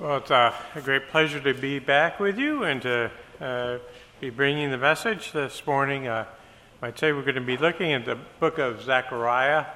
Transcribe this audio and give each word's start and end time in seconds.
Well, 0.00 0.16
it's 0.16 0.30
a, 0.30 0.54
a, 0.76 0.80
great 0.80 1.10
pleasure 1.10 1.40
to 1.40 1.52
be 1.52 1.78
back 1.78 2.20
with 2.20 2.38
you 2.38 2.64
and 2.64 2.80
to 2.80 3.10
uh, 3.38 3.76
be 4.18 4.30
bringing 4.30 4.70
the 4.70 4.78
message 4.78 5.32
this 5.32 5.66
morning. 5.66 6.08
Uh, 6.08 6.24
I'd 6.80 6.98
say 6.98 7.12
we're 7.12 7.20
going 7.20 7.34
to 7.34 7.42
be 7.42 7.58
looking 7.58 7.92
at 7.92 8.06
the 8.06 8.16
book 8.38 8.56
of 8.56 8.82
Zechariah. 8.82 9.66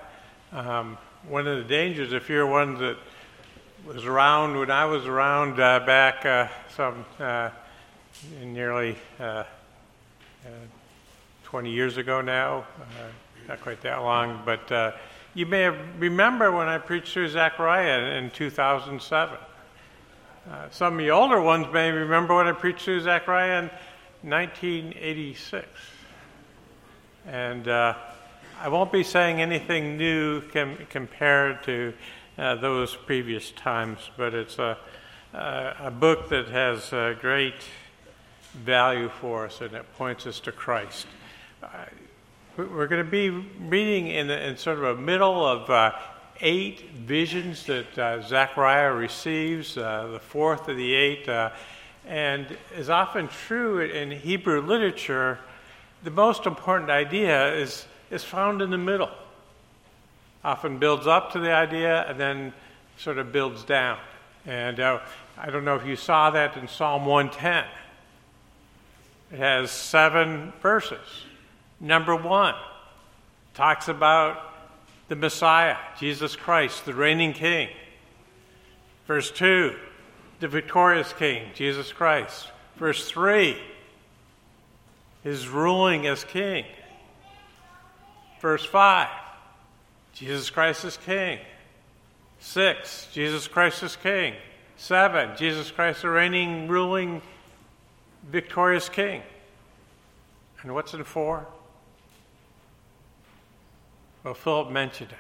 Um, 0.50 0.96
one 1.28 1.46
of 1.46 1.58
the 1.58 1.64
dangers, 1.64 2.14
if 2.14 2.31
you're 2.31 2.46
one 2.46 2.78
that 2.78 2.96
was 3.85 4.06
around 4.06 4.56
when 4.56 4.71
I 4.71 4.87
was 4.87 5.04
around 5.04 5.60
uh, 5.60 5.81
back 5.81 6.24
uh, 6.24 6.49
some 6.74 7.04
uh, 7.21 7.50
nearly 8.42 8.96
uh, 9.21 9.45
20 11.42 11.71
years 11.71 11.99
ago 11.99 12.22
now, 12.22 12.64
not 13.46 13.60
quite 13.60 13.82
that 13.82 13.99
long, 13.99 14.41
but 14.46 14.96
you 15.35 15.45
may 15.45 15.68
remember 15.68 16.50
when 16.50 16.66
I 16.66 16.78
preached 16.78 17.12
through 17.12 17.28
Zechariah 17.28 18.16
in 18.16 18.30
2007. 18.30 19.36
Uh, 20.50 20.68
some 20.70 20.92
of 20.92 20.98
the 20.98 21.10
older 21.10 21.40
ones 21.40 21.66
may 21.72 21.90
remember 21.90 22.36
when 22.36 22.46
I 22.46 22.52
preached 22.52 22.84
through 22.84 23.00
Zechariah 23.00 23.62
in 23.62 23.70
1986. 24.28 25.66
And 27.26 27.66
uh, 27.66 27.94
I 28.60 28.68
won't 28.68 28.92
be 28.92 29.04
saying 29.04 29.40
anything 29.40 29.96
new 29.96 30.42
com- 30.42 30.76
compared 30.90 31.62
to 31.62 31.94
uh, 32.36 32.56
those 32.56 32.94
previous 32.94 33.52
times, 33.52 34.10
but 34.18 34.34
it's 34.34 34.58
a, 34.58 34.76
a 35.32 35.90
book 35.90 36.28
that 36.28 36.48
has 36.48 36.90
great 37.20 37.54
value 38.52 39.08
for 39.08 39.46
us 39.46 39.62
and 39.62 39.72
it 39.72 39.90
points 39.95 40.26
us 40.26 40.40
to 40.40 40.52
Christ. 40.52 41.06
Uh, 41.62 41.68
we're 42.58 42.86
going 42.86 43.02
to 43.02 43.10
be 43.10 43.30
reading 43.30 44.08
in, 44.08 44.28
in 44.28 44.58
sort 44.58 44.76
of 44.76 44.84
a 44.84 45.00
middle 45.00 45.46
of 45.46 45.70
uh, 45.70 45.92
eight 46.41 46.91
visions 46.91 47.66
that 47.66 47.98
uh, 47.98 48.23
Zechariah 48.23 48.93
receives, 48.93 49.77
uh, 49.77 50.09
the 50.13 50.21
fourth 50.21 50.68
of 50.68 50.76
the 50.76 50.95
eight. 50.95 51.29
Uh, 51.29 51.51
and 52.07 52.46
is 52.76 52.91
often 52.91 53.29
true 53.29 53.80
in 53.80 54.10
Hebrew 54.10 54.60
literature, 54.60 55.38
the 56.02 56.10
most 56.10 56.46
important 56.46 56.91
idea 56.91 57.54
is, 57.54 57.87
is 58.10 58.23
found 58.23 58.60
in 58.60 58.71
the 58.71 58.79
middle. 58.79 59.10
Often 60.45 60.79
builds 60.79 61.07
up 61.07 61.32
to 61.32 61.41
the 61.41 61.52
idea 61.52 62.04
and 62.09 62.21
then 62.21 62.52
sort 62.98 63.19
of 63.19 63.32
builds 63.32 63.65
down. 63.65 63.98
And 64.47 64.79
uh, 64.79 65.01
I 65.39 65.51
don't 65.51 65.65
know 65.65 65.77
if 65.77 65.87
you 65.87 65.97
saw 65.97 66.31
that 66.31 66.57
in 66.59 66.69
Psalm 66.69 67.07
110. 67.07 67.65
It 69.33 69.39
has 69.39 69.71
seven 69.71 70.53
verses. 70.61 71.25
Number 71.81 72.15
one 72.15 72.55
talks 73.55 73.89
about 73.89 74.54
the 75.15 75.20
Messiah, 75.20 75.77
Jesus 75.97 76.34
Christ, 76.34 76.87
the 76.87 76.93
reigning 76.93 77.34
King. 77.34 77.69
Verse 79.07 79.31
2, 79.31 79.77
the 80.41 80.48
victorious 80.48 81.12
King, 81.12 81.51
Jesus 81.55 81.93
Christ. 81.93 82.48
Verse 82.79 83.09
3, 83.09 83.57
his 85.23 85.47
ruling 85.47 86.09
as 86.09 86.25
King. 86.25 86.65
Verse 88.41 88.65
5, 88.65 89.09
Jesus 90.15 90.51
Christ 90.51 90.85
is 90.85 90.97
King. 90.97 91.39
6, 92.41 93.09
Jesus 93.12 93.47
Christ 93.47 93.85
is 93.85 93.95
King. 93.95 94.35
7, 94.79 95.37
Jesus 95.37 95.70
Christ, 95.70 96.03
the 96.03 96.11
reigning, 96.11 96.67
ruling, 96.67 97.23
victorious 98.33 98.89
King. 98.89 99.23
And 100.62 100.75
what's 100.75 100.92
in 100.92 101.05
4? 101.05 101.47
Well, 104.25 104.34
Philip 104.34 104.70
mentioned 104.70 105.12
it 105.12 105.19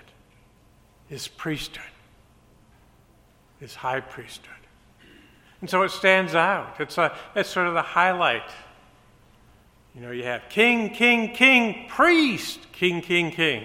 his 1.06 1.28
priesthood, 1.28 1.84
his 3.60 3.74
high 3.74 4.00
priesthood. 4.00 4.50
And 5.60 5.68
so 5.68 5.82
it 5.82 5.90
stands 5.90 6.34
out. 6.34 6.80
It's, 6.80 6.98
a, 6.98 7.14
it's 7.36 7.50
sort 7.50 7.66
of 7.66 7.74
the 7.74 7.82
highlight. 7.82 8.50
You 9.94 10.00
know, 10.00 10.10
you 10.10 10.24
have 10.24 10.48
king, 10.48 10.90
king, 10.90 11.34
king, 11.34 11.88
priest, 11.88 12.60
king, 12.72 13.02
king, 13.02 13.30
king. 13.30 13.64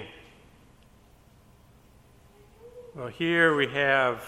Well, 2.93 3.07
here 3.07 3.55
we 3.55 3.67
have 3.67 4.21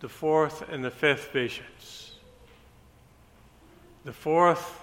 the 0.00 0.08
fourth 0.08 0.68
and 0.68 0.84
the 0.84 0.90
fifth 0.90 1.32
visions. 1.32 2.12
The 4.04 4.12
fourth 4.12 4.80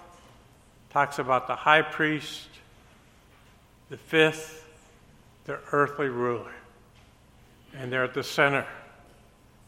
talks 0.89 1.19
about 1.19 1.47
the 1.47 1.55
high 1.55 1.83
priest 1.83 2.49
the 3.89 3.97
fifth, 3.97 4.65
the 5.45 5.59
earthly 5.71 6.09
ruler. 6.09 6.51
And 7.75 7.91
they're 7.91 8.03
at 8.03 8.13
the 8.13 8.23
center. 8.23 8.65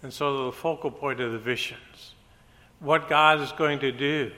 And 0.02 0.12
so 0.12 0.46
the 0.46 0.52
focal 0.52 0.91
point 0.91 1.19
of 1.19 1.31
the 1.31 1.40
visions. 1.40 2.13
What 2.79 3.09
God 3.09 3.41
is 3.41 3.52
going 3.52 3.79
to 3.79 3.91
do 3.91 4.31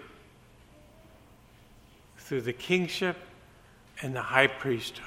through 2.18 2.42
the 2.42 2.54
kingship 2.54 3.18
and 4.02 4.16
the 4.16 4.22
high 4.22 4.48
priesthood. 4.48 5.06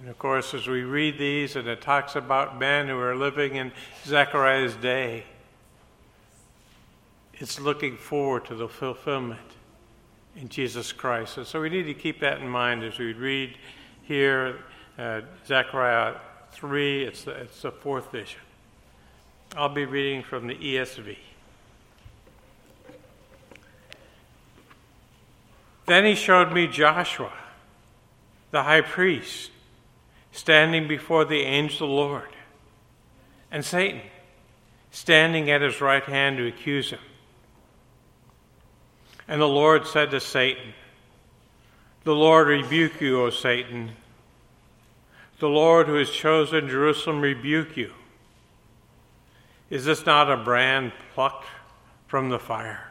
And 0.00 0.10
of 0.10 0.18
course, 0.18 0.52
as 0.52 0.66
we 0.66 0.82
read 0.82 1.16
these, 1.16 1.54
and 1.54 1.68
it 1.68 1.80
talks 1.80 2.16
about 2.16 2.58
men 2.58 2.88
who 2.88 2.98
are 2.98 3.14
living 3.14 3.54
in 3.54 3.72
Zechariah's 4.04 4.74
day, 4.76 5.24
it's 7.34 7.60
looking 7.60 7.96
forward 7.96 8.44
to 8.46 8.54
the 8.54 8.68
fulfillment 8.68 9.40
in 10.36 10.48
Jesus 10.48 10.92
Christ. 10.92 11.38
And 11.38 11.46
so 11.46 11.60
we 11.60 11.68
need 11.68 11.84
to 11.84 11.94
keep 11.94 12.20
that 12.20 12.40
in 12.40 12.48
mind 12.48 12.82
as 12.82 12.98
we 12.98 13.12
read 13.12 13.56
here 14.02 14.58
uh, 14.98 15.22
Zechariah 15.46 16.16
3, 16.52 17.04
it's 17.04 17.24
the, 17.24 17.32
it's 17.32 17.62
the 17.62 17.72
fourth 17.72 18.10
vision. 18.12 18.40
I'll 19.56 19.68
be 19.68 19.84
reading 19.84 20.22
from 20.22 20.46
the 20.46 20.54
ESV. 20.54 21.16
Then 25.86 26.04
he 26.04 26.14
showed 26.14 26.52
me 26.52 26.66
Joshua, 26.68 27.32
the 28.50 28.62
high 28.62 28.80
priest, 28.80 29.50
standing 30.30 30.88
before 30.88 31.24
the 31.24 31.40
angel 31.42 31.86
of 31.86 31.90
the 31.90 31.94
Lord, 31.94 32.28
and 33.50 33.64
Satan, 33.64 34.00
standing 34.90 35.50
at 35.50 35.60
his 35.60 35.80
right 35.80 36.04
hand 36.04 36.38
to 36.38 36.46
accuse 36.46 36.90
him. 36.90 37.00
And 39.32 39.40
the 39.40 39.48
Lord 39.48 39.86
said 39.86 40.10
to 40.10 40.20
Satan, 40.20 40.74
The 42.04 42.14
Lord 42.14 42.48
rebuke 42.48 43.00
you, 43.00 43.22
O 43.22 43.30
Satan. 43.30 43.92
The 45.38 45.48
Lord 45.48 45.86
who 45.86 45.94
has 45.94 46.10
chosen 46.10 46.68
Jerusalem 46.68 47.22
rebuke 47.22 47.74
you. 47.74 47.94
Is 49.70 49.86
this 49.86 50.04
not 50.04 50.30
a 50.30 50.36
brand 50.36 50.92
plucked 51.14 51.46
from 52.08 52.28
the 52.28 52.38
fire? 52.38 52.90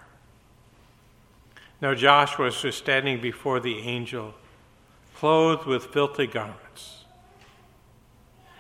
Now 1.80 1.94
Joshua 1.94 2.46
was 2.46 2.76
standing 2.76 3.22
before 3.22 3.60
the 3.60 3.78
angel, 3.78 4.34
clothed 5.14 5.68
with 5.68 5.94
filthy 5.94 6.26
garments. 6.26 7.04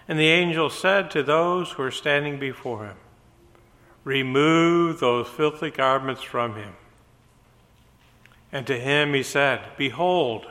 And 0.07 0.19
the 0.19 0.29
angel 0.29 0.69
said 0.69 1.09
to 1.09 1.23
those 1.23 1.71
who 1.71 1.81
were 1.81 1.89
standing 1.89 2.37
before 2.37 2.85
him, 2.85 2.97
Remove 4.03 4.99
those 4.99 5.27
filthy 5.27 5.71
garments 5.71 6.21
from 6.21 6.55
him. 6.55 6.75
And 8.51 8.67
to 8.67 8.79
him 8.79 9.13
he 9.13 9.23
said, 9.23 9.61
Behold, 9.77 10.47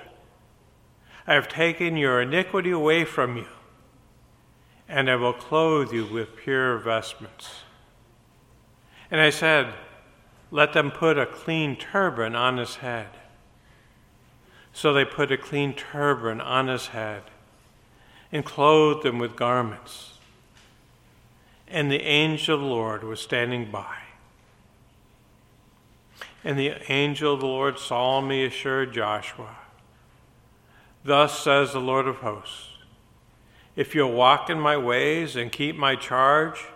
I 1.26 1.34
have 1.34 1.48
taken 1.48 1.96
your 1.96 2.20
iniquity 2.20 2.70
away 2.70 3.04
from 3.04 3.36
you, 3.36 3.46
and 4.88 5.10
I 5.10 5.16
will 5.16 5.32
clothe 5.32 5.92
you 5.92 6.06
with 6.06 6.36
pure 6.36 6.78
vestments. 6.78 7.62
And 9.10 9.20
I 9.20 9.30
said, 9.30 9.74
Let 10.50 10.72
them 10.72 10.90
put 10.90 11.18
a 11.18 11.26
clean 11.26 11.76
turban 11.76 12.34
on 12.34 12.56
his 12.56 12.76
head. 12.76 13.08
So 14.72 14.92
they 14.92 15.04
put 15.04 15.32
a 15.32 15.36
clean 15.36 15.74
turban 15.74 16.40
on 16.40 16.68
his 16.68 16.88
head 16.88 17.24
and 18.32 18.44
clothed 18.44 19.04
him 19.04 19.18
with 19.18 19.36
garments. 19.36 20.14
And 21.68 21.90
the 21.90 22.02
angel 22.02 22.56
of 22.56 22.60
the 22.60 22.66
Lord 22.66 23.04
was 23.04 23.20
standing 23.20 23.70
by. 23.70 23.96
And 26.42 26.58
the 26.58 26.72
angel 26.90 27.34
of 27.34 27.40
the 27.40 27.46
Lord 27.46 27.78
solemnly 27.78 28.44
assured 28.44 28.94
Joshua, 28.94 29.56
Thus 31.04 31.38
says 31.38 31.72
the 31.72 31.80
Lord 31.80 32.06
of 32.06 32.16
hosts, 32.16 32.68
if 33.76 33.94
you'll 33.94 34.12
walk 34.12 34.50
in 34.50 34.58
my 34.60 34.76
ways 34.76 35.36
and 35.36 35.52
keep 35.52 35.76
my 35.76 35.96
charge, 35.96 36.66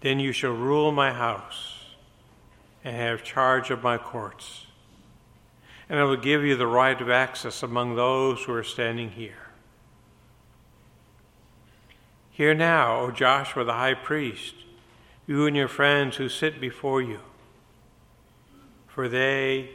then 0.00 0.20
you 0.20 0.32
shall 0.32 0.52
rule 0.52 0.92
my 0.92 1.12
house 1.12 1.84
and 2.84 2.96
have 2.96 3.24
charge 3.24 3.70
of 3.70 3.82
my 3.82 3.98
courts. 3.98 4.66
And 5.88 5.98
I 5.98 6.04
will 6.04 6.16
give 6.16 6.44
you 6.44 6.56
the 6.56 6.66
right 6.66 7.00
of 7.00 7.10
access 7.10 7.62
among 7.62 7.96
those 7.96 8.44
who 8.44 8.52
are 8.52 8.62
standing 8.62 9.10
here. 9.10 9.48
Hear 12.30 12.54
now, 12.54 13.00
O 13.00 13.10
Joshua 13.10 13.64
the 13.64 13.72
high 13.72 13.94
priest, 13.94 14.54
you 15.26 15.46
and 15.46 15.56
your 15.56 15.68
friends 15.68 16.16
who 16.16 16.28
sit 16.28 16.60
before 16.60 17.00
you 17.02 17.20
for 18.96 19.10
they 19.10 19.68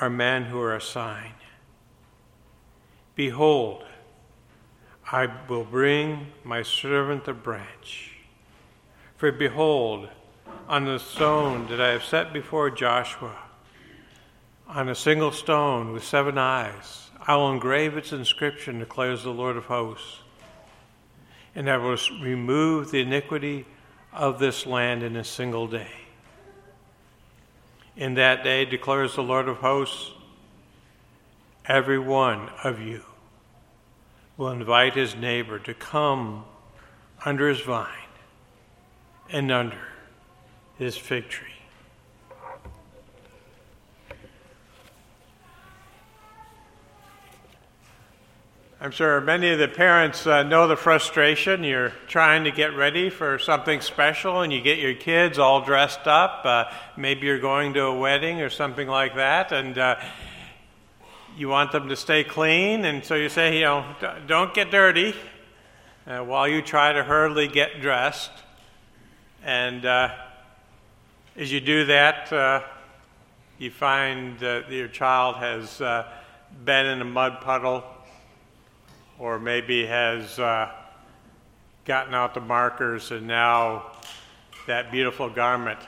are 0.00 0.10
men 0.10 0.46
who 0.46 0.60
are 0.60 0.74
a 0.74 0.80
sign. 0.80 1.30
Behold, 3.14 3.84
I 5.12 5.28
will 5.48 5.62
bring 5.62 6.32
my 6.42 6.64
servant 6.64 7.24
the 7.24 7.32
branch. 7.32 8.16
For 9.16 9.30
behold, 9.30 10.08
on 10.66 10.86
the 10.86 10.98
stone 10.98 11.68
that 11.68 11.80
I 11.80 11.90
have 11.90 12.02
set 12.02 12.32
before 12.32 12.68
Joshua, 12.68 13.38
on 14.66 14.88
a 14.88 14.94
single 14.96 15.30
stone 15.30 15.92
with 15.92 16.02
seven 16.02 16.36
eyes, 16.36 17.12
I 17.24 17.36
will 17.36 17.52
engrave 17.52 17.96
its 17.96 18.12
inscription, 18.12 18.80
declares 18.80 19.22
the 19.22 19.30
Lord 19.30 19.56
of 19.56 19.66
hosts. 19.66 20.18
And 21.54 21.70
I 21.70 21.76
will 21.76 21.96
remove 22.20 22.90
the 22.90 23.02
iniquity 23.02 23.66
of 24.12 24.40
this 24.40 24.66
land 24.66 25.04
in 25.04 25.14
a 25.14 25.22
single 25.22 25.68
day. 25.68 26.03
In 27.96 28.14
that 28.14 28.42
day, 28.42 28.64
declares 28.64 29.14
the 29.14 29.22
Lord 29.22 29.48
of 29.48 29.58
hosts, 29.58 30.10
every 31.66 31.98
one 31.98 32.50
of 32.62 32.80
you 32.80 33.02
will 34.36 34.50
invite 34.50 34.94
his 34.94 35.14
neighbor 35.14 35.58
to 35.60 35.74
come 35.74 36.44
under 37.24 37.48
his 37.48 37.60
vine 37.60 37.88
and 39.30 39.50
under 39.50 39.78
his 40.76 40.96
fig 40.96 41.28
tree. 41.28 41.53
I'm 48.84 48.90
sure 48.90 49.18
many 49.22 49.48
of 49.48 49.58
the 49.58 49.66
parents 49.66 50.26
uh, 50.26 50.42
know 50.42 50.68
the 50.68 50.76
frustration. 50.76 51.64
You're 51.64 51.94
trying 52.06 52.44
to 52.44 52.50
get 52.50 52.76
ready 52.76 53.08
for 53.08 53.38
something 53.38 53.80
special 53.80 54.42
and 54.42 54.52
you 54.52 54.60
get 54.60 54.78
your 54.78 54.92
kids 54.92 55.38
all 55.38 55.64
dressed 55.64 56.06
up. 56.06 56.42
Uh, 56.44 56.64
maybe 56.94 57.26
you're 57.26 57.38
going 57.38 57.72
to 57.72 57.84
a 57.84 57.98
wedding 57.98 58.42
or 58.42 58.50
something 58.50 58.86
like 58.86 59.16
that, 59.16 59.52
and 59.52 59.78
uh, 59.78 59.96
you 61.34 61.48
want 61.48 61.72
them 61.72 61.88
to 61.88 61.96
stay 61.96 62.24
clean, 62.24 62.84
and 62.84 63.02
so 63.02 63.14
you 63.14 63.30
say, 63.30 63.56
you 63.56 63.62
know, 63.62 63.86
don't 64.26 64.52
get 64.52 64.70
dirty 64.70 65.14
uh, 66.06 66.18
while 66.18 66.46
you 66.46 66.60
try 66.60 66.92
to 66.92 67.02
hurriedly 67.02 67.48
get 67.48 67.80
dressed. 67.80 68.32
And 69.42 69.86
uh, 69.86 70.14
as 71.38 71.50
you 71.50 71.62
do 71.62 71.86
that, 71.86 72.30
uh, 72.30 72.60
you 73.56 73.70
find 73.70 74.38
that 74.40 74.70
your 74.70 74.88
child 74.88 75.36
has 75.36 75.78
been 76.66 76.84
in 76.84 77.00
a 77.00 77.06
mud 77.06 77.40
puddle 77.40 77.82
or 79.24 79.38
maybe 79.38 79.86
has 79.86 80.38
uh, 80.38 80.70
gotten 81.86 82.12
out 82.12 82.34
the 82.34 82.40
markers 82.42 83.10
and 83.10 83.26
now 83.26 83.90
that 84.66 84.92
beautiful 84.92 85.30
garment 85.30 85.78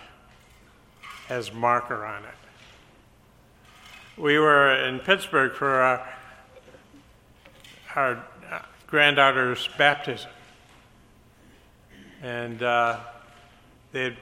has 1.28 1.52
marker 1.52 2.06
on 2.06 2.22
it. 2.22 2.30
We 4.16 4.38
were 4.38 4.74
in 4.86 5.00
Pittsburgh 5.00 5.52
for 5.52 5.68
our, 5.68 6.08
our 7.94 8.24
granddaughter's 8.86 9.68
baptism, 9.76 10.30
and 12.22 12.62
uh, 12.62 13.00
they 13.92 14.04
had 14.04 14.16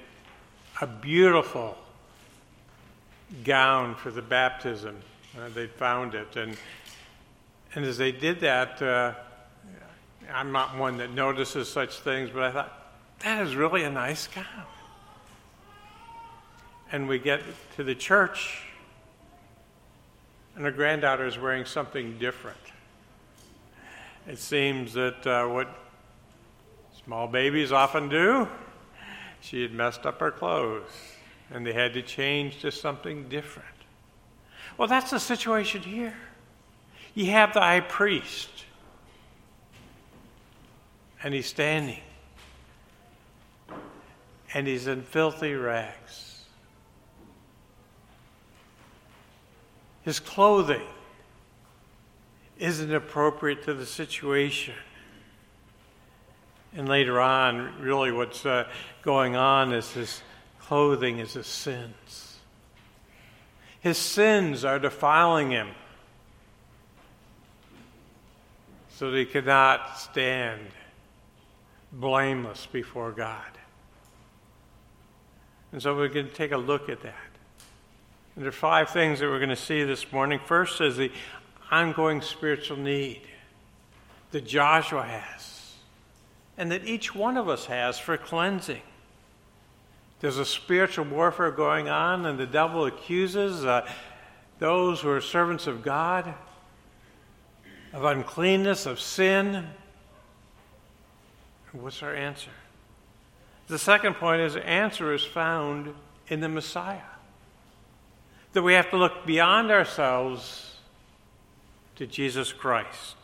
a 0.80 0.88
beautiful 0.88 1.78
gown 3.44 3.94
for 3.94 4.10
the 4.10 4.22
baptism. 4.22 4.96
Uh, 5.38 5.50
they 5.50 5.68
found 5.68 6.16
it, 6.16 6.34
and 6.34 6.56
and 7.74 7.84
as 7.84 7.98
they 7.98 8.12
did 8.12 8.40
that, 8.40 8.80
uh, 8.80 9.14
I'm 10.32 10.52
not 10.52 10.76
one 10.76 10.96
that 10.98 11.12
notices 11.12 11.68
such 11.68 11.98
things, 12.00 12.30
but 12.32 12.42
I 12.42 12.50
thought, 12.50 12.80
that 13.20 13.44
is 13.46 13.56
really 13.56 13.84
a 13.84 13.90
nice 13.90 14.26
gown. 14.26 14.44
And 16.92 17.08
we 17.08 17.18
get 17.18 17.42
to 17.76 17.84
the 17.84 17.94
church, 17.94 18.62
and 20.54 20.64
her 20.64 20.70
granddaughter 20.70 21.26
is 21.26 21.38
wearing 21.38 21.64
something 21.64 22.18
different. 22.18 22.58
It 24.28 24.38
seems 24.38 24.94
that 24.94 25.26
uh, 25.26 25.46
what 25.46 25.68
small 27.04 27.26
babies 27.26 27.72
often 27.72 28.08
do, 28.08 28.48
she 29.40 29.62
had 29.62 29.72
messed 29.72 30.06
up 30.06 30.20
her 30.20 30.30
clothes, 30.30 30.90
and 31.50 31.66
they 31.66 31.72
had 31.72 31.92
to 31.94 32.02
change 32.02 32.60
to 32.60 32.70
something 32.70 33.28
different. 33.28 33.68
Well, 34.78 34.88
that's 34.88 35.10
the 35.10 35.20
situation 35.20 35.82
here. 35.82 36.14
You 37.14 37.26
have 37.30 37.54
the 37.54 37.60
high 37.60 37.80
priest, 37.80 38.50
and 41.22 41.32
he's 41.32 41.46
standing, 41.46 42.00
and 44.52 44.66
he's 44.66 44.88
in 44.88 45.02
filthy 45.02 45.54
rags. 45.54 46.44
His 50.02 50.20
clothing 50.20 50.86
isn't 52.58 52.92
appropriate 52.92 53.62
to 53.64 53.74
the 53.74 53.86
situation. 53.86 54.74
And 56.76 56.88
later 56.88 57.20
on, 57.20 57.80
really 57.80 58.10
what's 58.10 58.44
uh, 58.44 58.68
going 59.02 59.36
on 59.36 59.72
is 59.72 59.92
his 59.92 60.20
clothing 60.60 61.20
is 61.20 61.34
his 61.34 61.46
sins. 61.46 62.38
His 63.80 63.98
sins 63.98 64.64
are 64.64 64.78
defiling 64.78 65.50
him. 65.50 65.68
So 68.96 69.12
he 69.12 69.24
could 69.24 69.46
not 69.46 69.98
stand 69.98 70.60
blameless 71.92 72.66
before 72.70 73.10
God. 73.12 73.50
And 75.72 75.82
so 75.82 75.96
we're 75.96 76.08
going 76.08 76.28
to 76.28 76.34
take 76.34 76.52
a 76.52 76.56
look 76.56 76.88
at 76.88 77.02
that. 77.02 77.14
And 78.34 78.44
there 78.44 78.48
are 78.48 78.52
five 78.52 78.90
things 78.90 79.18
that 79.18 79.26
we're 79.26 79.38
going 79.38 79.48
to 79.48 79.56
see 79.56 79.82
this 79.82 80.12
morning. 80.12 80.38
First 80.44 80.80
is 80.80 80.96
the 80.96 81.10
ongoing 81.70 82.20
spiritual 82.20 82.76
need 82.76 83.22
that 84.30 84.46
Joshua 84.46 85.02
has, 85.02 85.72
and 86.56 86.70
that 86.70 86.84
each 86.84 87.14
one 87.14 87.36
of 87.36 87.48
us 87.48 87.66
has 87.66 87.98
for 87.98 88.16
cleansing. 88.16 88.82
There's 90.20 90.38
a 90.38 90.44
spiritual 90.44 91.04
warfare 91.04 91.50
going 91.50 91.88
on, 91.88 92.26
and 92.26 92.38
the 92.38 92.46
devil 92.46 92.86
accuses 92.86 93.64
uh, 93.64 93.88
those 94.60 95.00
who 95.00 95.10
are 95.10 95.20
servants 95.20 95.66
of 95.66 95.82
God 95.82 96.34
of 97.94 98.04
uncleanness, 98.04 98.86
of 98.86 98.98
sin. 99.00 99.68
What's 101.72 102.02
our 102.02 102.14
answer? 102.14 102.50
The 103.68 103.78
second 103.78 104.14
point 104.14 104.42
is 104.42 104.54
the 104.54 104.68
answer 104.68 105.14
is 105.14 105.24
found 105.24 105.94
in 106.26 106.40
the 106.40 106.48
Messiah. 106.48 106.98
That 108.52 108.62
we 108.62 108.74
have 108.74 108.90
to 108.90 108.96
look 108.96 109.24
beyond 109.24 109.70
ourselves 109.70 110.76
to 111.94 112.06
Jesus 112.06 112.52
Christ. 112.52 113.14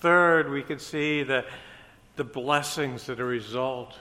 Third, 0.00 0.50
we 0.50 0.62
can 0.62 0.78
see 0.78 1.22
the, 1.22 1.44
the 2.16 2.24
blessings 2.24 3.04
that 3.06 3.20
are 3.20 3.24
a 3.24 3.26
result 3.26 3.98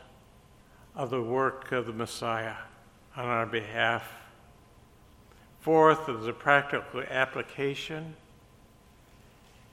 of 0.95 1.09
the 1.09 1.21
work 1.21 1.73
of 1.73 1.87
the 1.87 1.93
Messiah 1.93 2.55
on 3.17 3.25
our 3.25 3.45
behalf. 3.45 4.09
Fourth, 5.59 6.07
there's 6.07 6.27
a 6.27 6.33
practical 6.33 7.01
application 7.01 8.15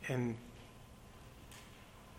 in 0.08 0.36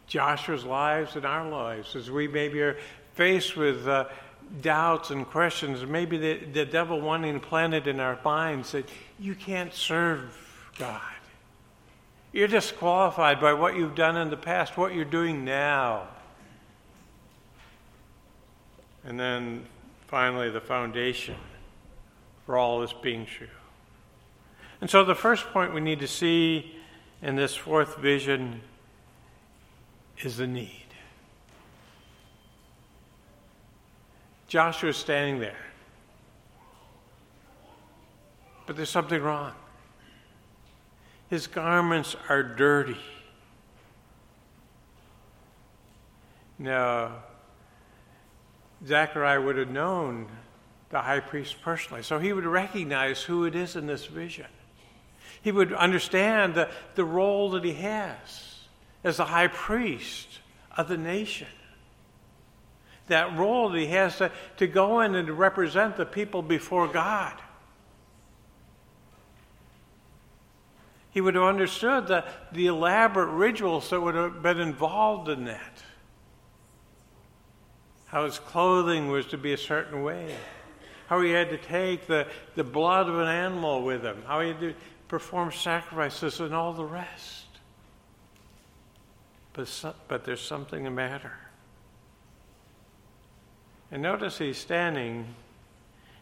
Joshua's 0.08 0.65
lives 0.65 1.15
and 1.15 1.25
our 1.25 1.48
lives 1.48 1.96
as 1.96 2.10
we 2.10 2.27
maybe 2.27 2.62
are 2.62 2.77
faced 3.13 3.55
with 3.55 3.88
uh, 3.88 4.05
doubts 4.62 5.12
and 5.12 5.25
questions. 5.27 5.86
Maybe 5.86 6.17
the, 6.17 6.46
the 6.46 6.65
devil 6.65 7.00
wanting 7.00 7.39
to 7.39 7.46
plant 7.46 7.74
it 7.74 7.88
in 7.88 8.00
our 8.00 8.17
minds 8.25 8.72
that 8.72 8.89
you 9.19 9.36
can't 9.36 9.74
serve 9.74 10.36
God. 10.77 11.01
You're 12.31 12.48
disqualified 12.48 13.39
by 13.39 13.53
what 13.53 13.75
you've 13.75 13.96
done 13.96 14.17
in 14.17 14.29
the 14.29 14.38
past, 14.38 14.77
what 14.77 14.93
you're 14.93 15.05
doing 15.05 15.46
now. 15.46 16.08
And 19.03 19.19
then 19.19 19.65
finally, 20.08 20.50
the 20.50 20.62
foundation 20.62 21.36
for 22.46 22.58
all 22.58 22.81
this 22.81 22.93
being 22.93 23.25
true. 23.25 23.48
And 24.81 24.89
so, 24.89 25.03
the 25.03 25.15
first 25.15 25.48
point 25.48 25.74
we 25.74 25.81
need 25.81 26.00
to 26.00 26.08
see 26.08 26.78
and 27.22 27.38
this 27.38 27.56
fourth 27.56 27.98
vision 27.98 28.62
is 30.20 30.38
the 30.38 30.48
need. 30.48 30.86
Joshua 34.48 34.90
is 34.90 34.98
standing 34.98 35.40
there. 35.40 35.66
But 38.66 38.76
there's 38.76 38.90
something 38.90 39.22
wrong. 39.22 39.54
His 41.30 41.48
garments 41.48 42.16
are 42.30 42.42
dirty. 42.42 42.98
Now, 46.58 47.24
Zechariah 48.86 49.42
would 49.42 49.58
have 49.58 49.70
known 49.70 50.28
the 50.90 51.00
high 51.00 51.20
priest 51.20 51.62
personally, 51.62 52.02
so 52.02 52.18
he 52.18 52.34
would 52.34 52.46
recognize 52.46 53.22
who 53.22 53.46
it 53.46 53.56
is 53.56 53.76
in 53.76 53.86
this 53.86 54.06
vision. 54.06 54.48
He 55.41 55.51
would 55.51 55.74
understand 55.74 56.55
the, 56.55 56.69
the 56.96 57.05
role 57.05 57.51
that 57.51 57.63
he 57.63 57.74
has 57.74 58.60
as 59.03 59.17
the 59.17 59.25
high 59.25 59.48
priest 59.48 60.39
of 60.75 60.88
the 60.88 60.98
nation. 60.98 61.48
That 63.08 63.38
role 63.38 63.69
that 63.69 63.79
he 63.79 63.88
has 63.88 64.17
to, 64.17 64.31
to 64.58 64.67
go 64.67 65.00
in 65.00 65.15
and 65.15 65.27
to 65.27 65.34
represent 65.34 65.96
the 65.96 66.05
people 66.05 66.41
before 66.41 66.88
God. 66.88 67.34
He 71.12 71.22
would 71.22 71.36
have 71.36 71.43
understood 71.43 72.08
the, 72.08 72.24
the 72.51 72.67
elaborate 72.67 73.31
rituals 73.31 73.89
that 73.89 74.00
would 74.00 74.15
have 74.15 74.43
been 74.43 74.60
involved 74.60 75.27
in 75.29 75.46
that. 75.46 75.81
how 78.10 78.25
his 78.25 78.39
clothing 78.39 79.08
was 79.10 79.25
to 79.27 79.38
be 79.38 79.53
a 79.53 79.58
certain 79.58 80.03
way, 80.03 80.36
how 81.08 81.22
he 81.22 81.29
had 81.31 81.50
to 81.50 81.58
take 81.58 82.08
the, 82.08 82.27
the 82.55 82.63
blood 82.63 83.08
of 83.08 83.19
an 83.19 83.27
animal 83.27 83.84
with 83.84 84.03
him, 84.03 84.24
how 84.25 84.41
he 84.41 84.50
had 84.50 84.60
to 84.60 84.74
perform 85.10 85.51
sacrifices 85.51 86.39
and 86.39 86.54
all 86.54 86.72
the 86.72 86.86
rest. 86.86 87.46
But, 89.51 89.96
but 90.08 90.24
there's 90.24 90.42
something 90.42 90.86
the 90.86 90.92
matter. 90.92 91.34
And 93.92 94.01
notice 94.01 94.38
he's 94.38 94.58
standing 94.58 95.36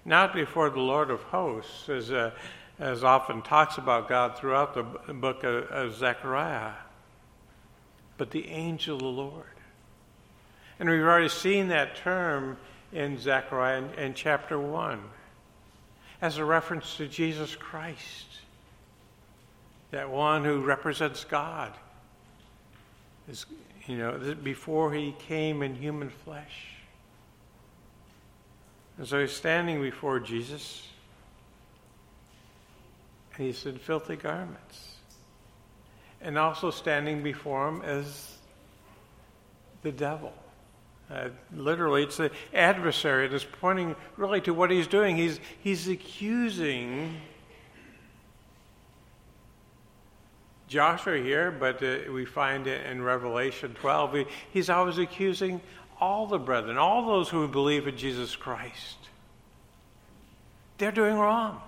not 0.06 0.34
before 0.34 0.70
the 0.70 0.80
Lord 0.80 1.12
of 1.12 1.22
hosts, 1.24 1.90
as, 1.90 2.12
uh, 2.12 2.32
as 2.80 3.04
often 3.04 3.42
talks 3.42 3.78
about 3.78 4.08
God 4.08 4.38
throughout 4.38 4.74
the 4.74 5.14
book 5.14 5.44
of, 5.44 5.66
of 5.66 5.94
Zechariah, 5.94 6.72
but 8.18 8.32
the 8.32 8.48
angel 8.48 8.96
of 8.96 9.02
the 9.02 9.08
Lord. 9.08 9.46
And 10.80 10.90
we've 10.90 11.02
already 11.02 11.30
seen 11.30 11.68
that 11.68 11.98
term 11.98 12.58
in 12.94 13.20
Zechariah 13.20 13.80
in, 13.80 13.94
in 14.00 14.14
chapter 14.14 14.58
1 14.58 15.02
as 16.22 16.38
a 16.38 16.46
reference 16.46 16.98
to 16.98 17.08
Jesus 17.08 17.56
Christ, 17.56 18.26
that 19.92 20.10
one 20.10 20.44
who 20.44 20.62
represents 20.62 21.24
God. 21.24 21.74
Is, 23.30 23.46
you 23.88 23.98
know, 23.98 24.36
before 24.44 24.94
he 24.94 25.14
came 25.28 25.62
in 25.62 25.76
human 25.76 26.10
flesh. 26.10 26.68
And 28.98 29.08
so 29.08 29.20
he's 29.20 29.32
standing 29.32 29.82
before 29.82 30.20
Jesus, 30.20 30.88
and 33.36 33.46
he's 33.46 33.66
in 33.66 33.78
filthy 33.78 34.16
garments. 34.16 34.96
And 36.22 36.38
also 36.38 36.72
standing 36.72 37.22
before 37.22 37.68
him 37.68 37.82
is 37.84 38.38
the 39.84 39.92
devil. 39.92 40.34
Uh, 41.10 41.30
literally, 41.56 42.04
it's 42.04 42.18
the 42.18 42.32
adversary 42.54 43.28
that's 43.28 43.46
pointing 43.62 43.96
really 44.18 44.42
to 44.42 44.54
what 44.54 44.72
he's 44.72 44.88
doing. 44.88 45.16
He's, 45.16 45.40
he's 45.62 45.88
accusing 45.88 47.16
Joshua 50.68 51.18
here, 51.18 51.50
but 51.52 51.82
uh, 51.82 52.12
we 52.12 52.26
find 52.26 52.68
it 52.68 52.86
in 52.86 53.02
Revelation 53.02 53.74
12. 53.76 54.14
He, 54.14 54.26
he's 54.52 54.70
always 54.70 54.98
accusing 54.98 55.62
all 56.00 56.28
the 56.28 56.38
brethren, 56.38 56.78
all 56.78 57.06
those 57.06 57.30
who 57.30 57.48
believe 57.48 57.88
in 57.88 57.98
Jesus 57.98 58.36
Christ. 58.36 58.98
They're 60.78 60.92
doing 60.92 61.18
wrong. 61.18 61.62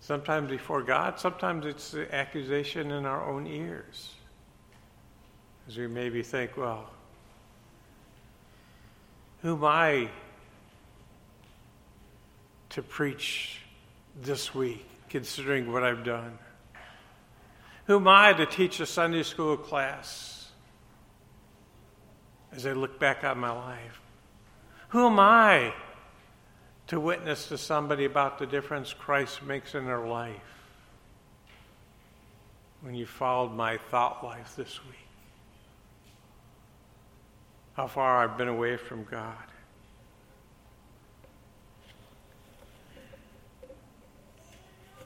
Sometimes 0.00 0.50
before 0.50 0.82
God, 0.82 1.20
sometimes 1.20 1.66
it's 1.66 1.90
the 1.90 2.12
accusation 2.14 2.90
in 2.90 3.04
our 3.04 3.28
own 3.28 3.46
ears. 3.46 4.14
As 5.68 5.76
we 5.76 5.86
maybe 5.86 6.22
think, 6.22 6.56
well, 6.56 6.88
who 9.42 9.54
am 9.54 9.64
I 9.64 10.08
to 12.70 12.82
preach 12.82 13.60
this 14.22 14.54
week, 14.54 14.86
considering 15.08 15.72
what 15.72 15.84
I've 15.84 16.04
done? 16.04 16.38
Who 17.86 17.96
am 17.96 18.08
I 18.08 18.32
to 18.34 18.46
teach 18.46 18.80
a 18.80 18.86
Sunday 18.86 19.22
school 19.22 19.56
class 19.56 20.50
as 22.52 22.66
I 22.66 22.72
look 22.72 22.98
back 22.98 23.24
on 23.24 23.38
my 23.38 23.50
life? 23.50 24.00
Who 24.88 25.06
am 25.06 25.18
I 25.18 25.72
to 26.88 27.00
witness 27.00 27.48
to 27.48 27.58
somebody 27.58 28.04
about 28.04 28.38
the 28.38 28.46
difference 28.46 28.92
Christ 28.92 29.42
makes 29.42 29.74
in 29.74 29.84
their 29.84 30.06
life 30.06 30.36
when 32.80 32.94
you 32.94 33.06
followed 33.06 33.52
my 33.52 33.78
thought 33.90 34.24
life 34.24 34.54
this 34.56 34.84
week? 34.84 34.94
How 37.74 37.86
far 37.86 38.24
I've 38.24 38.36
been 38.36 38.48
away 38.48 38.76
from 38.76 39.04
God. 39.04 39.36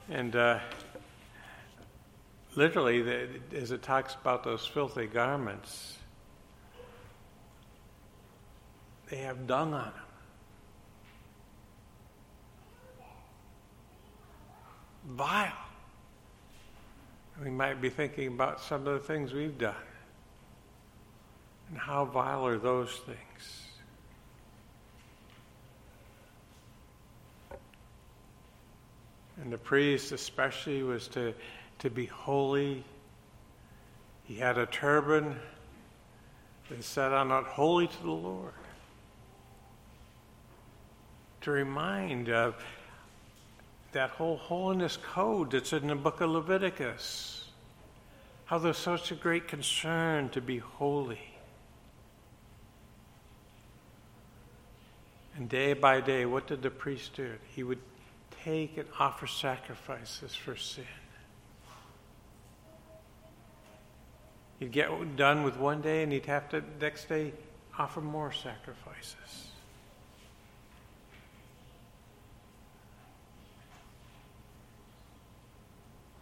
And 0.09 0.35
uh, 0.37 0.59
literally, 2.55 3.03
the, 3.03 3.29
as 3.55 3.71
it 3.71 3.83
talks 3.83 4.15
about 4.21 4.45
those 4.45 4.67
filthy 4.67 5.07
garments, 5.07 5.99
they 9.09 9.19
have 9.19 9.47
dung 9.47 9.75
on 9.75 9.85
them. 9.85 9.93
Vile. 15.05 15.53
We 17.43 17.51
might 17.51 17.81
be 17.81 17.91
thinking 17.91 18.29
about 18.29 18.61
some 18.61 18.87
of 18.87 19.01
the 19.01 19.07
things 19.07 19.33
we've 19.33 19.59
done. 19.59 19.75
And 21.69 21.79
how 21.79 22.05
vile 22.05 22.47
are 22.47 22.59
those 22.59 22.93
things? 23.07 23.62
And 29.43 29.53
the 29.53 29.59
priest, 29.59 30.13
especially, 30.13 30.85
was 30.85 31.09
to, 31.09 31.35
to 31.81 31.91
be 31.91 32.07
holy. 32.07 32.85
He 34.23 34.37
had 34.37 34.57
a 34.57 34.67
turban 34.67 35.37
that 36.69 36.85
said, 36.85 37.13
I'm 37.13 37.27
not 37.27 37.47
holy 37.47 37.89
to 37.89 38.03
the 38.03 38.11
Lord. 38.11 38.53
To 41.41 41.51
remind 41.51 42.29
of 42.29 42.55
that 43.91 44.11
whole 44.11 44.37
holiness 44.37 44.97
code 44.97 45.51
that's 45.51 45.73
in 45.73 45.89
the 45.89 45.97
book 45.97 46.21
of 46.21 46.31
Leviticus. 46.31 47.51
How 48.45 48.59
there's 48.59 48.79
such 48.79 49.11
a 49.11 49.17
great 49.17 49.49
concern 49.49 50.29
to 50.31 50.41
be 50.41 50.59
holy. 50.59 51.19
And 55.37 55.49
day 55.49 55.73
by 55.73 56.01
day, 56.01 56.27
what 56.27 56.47
did 56.47 56.63
the 56.63 56.71
priest 56.71 57.15
do? 57.17 57.33
He 57.57 57.65
would 57.65 57.81
take 58.45 58.77
and 58.77 58.89
offer 58.99 59.27
sacrifices 59.27 60.35
for 60.35 60.57
sin. 60.57 60.85
He'd 64.59 64.73
get 64.73 65.17
done 65.17 65.43
with 65.43 65.57
one 65.57 65.81
day 65.81 66.03
and 66.03 66.13
he'd 66.13 66.27
have 66.27 66.49
to 66.51 66.63
next 66.81 67.09
day 67.09 67.33
offer 67.79 68.01
more 68.01 68.33
sacrifices. 68.33 69.49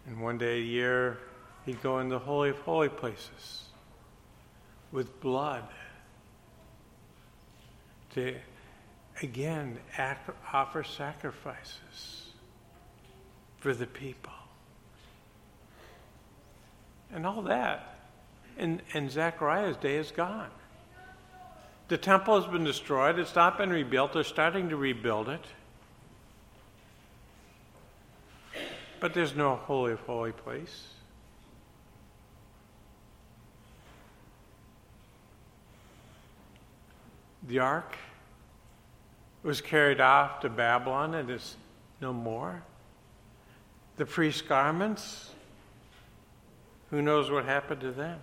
And 0.07 0.21
one 0.21 0.37
day 0.37 0.57
a 0.57 0.63
year, 0.63 1.19
he'd 1.65 1.81
go 1.81 1.99
in 1.99 2.09
the 2.09 2.19
Holy 2.19 2.49
of 2.49 2.59
Holy 2.59 2.89
Places 2.89 3.65
with 4.91 5.21
blood 5.21 5.63
to 8.15 8.35
again 9.23 9.79
act, 9.97 10.29
offer 10.53 10.83
sacrifices 10.83 12.29
for 13.57 13.73
the 13.73 13.85
people. 13.85 14.33
And 17.13 17.25
all 17.25 17.41
that 17.43 17.99
in, 18.57 18.81
in 18.93 19.09
Zechariah's 19.09 19.77
day 19.77 19.97
is 19.97 20.11
gone. 20.11 20.49
The 21.87 21.97
temple 21.97 22.41
has 22.41 22.49
been 22.49 22.63
destroyed, 22.63 23.19
it's 23.19 23.35
not 23.35 23.57
been 23.57 23.69
rebuilt, 23.69 24.13
they're 24.13 24.23
starting 24.23 24.69
to 24.69 24.77
rebuild 24.77 25.27
it. 25.27 25.43
But 29.01 29.13
there's 29.13 29.35
no 29.35 29.55
holy 29.55 29.93
of 29.93 29.99
holy 30.01 30.31
place. 30.31 30.87
The 37.47 37.59
ark 37.59 37.97
was 39.43 39.61
carried 39.61 39.99
off 39.99 40.41
to 40.41 40.49
Babylon 40.49 41.15
and 41.15 41.29
is 41.29 41.55
no 41.99 42.13
more. 42.13 42.61
The 43.97 44.05
priest's 44.05 44.41
garments, 44.41 45.31
who 46.89 47.01
knows 47.01 47.29
what 47.31 47.45
happened 47.45 47.81
to 47.81 47.91
them? 47.91 48.19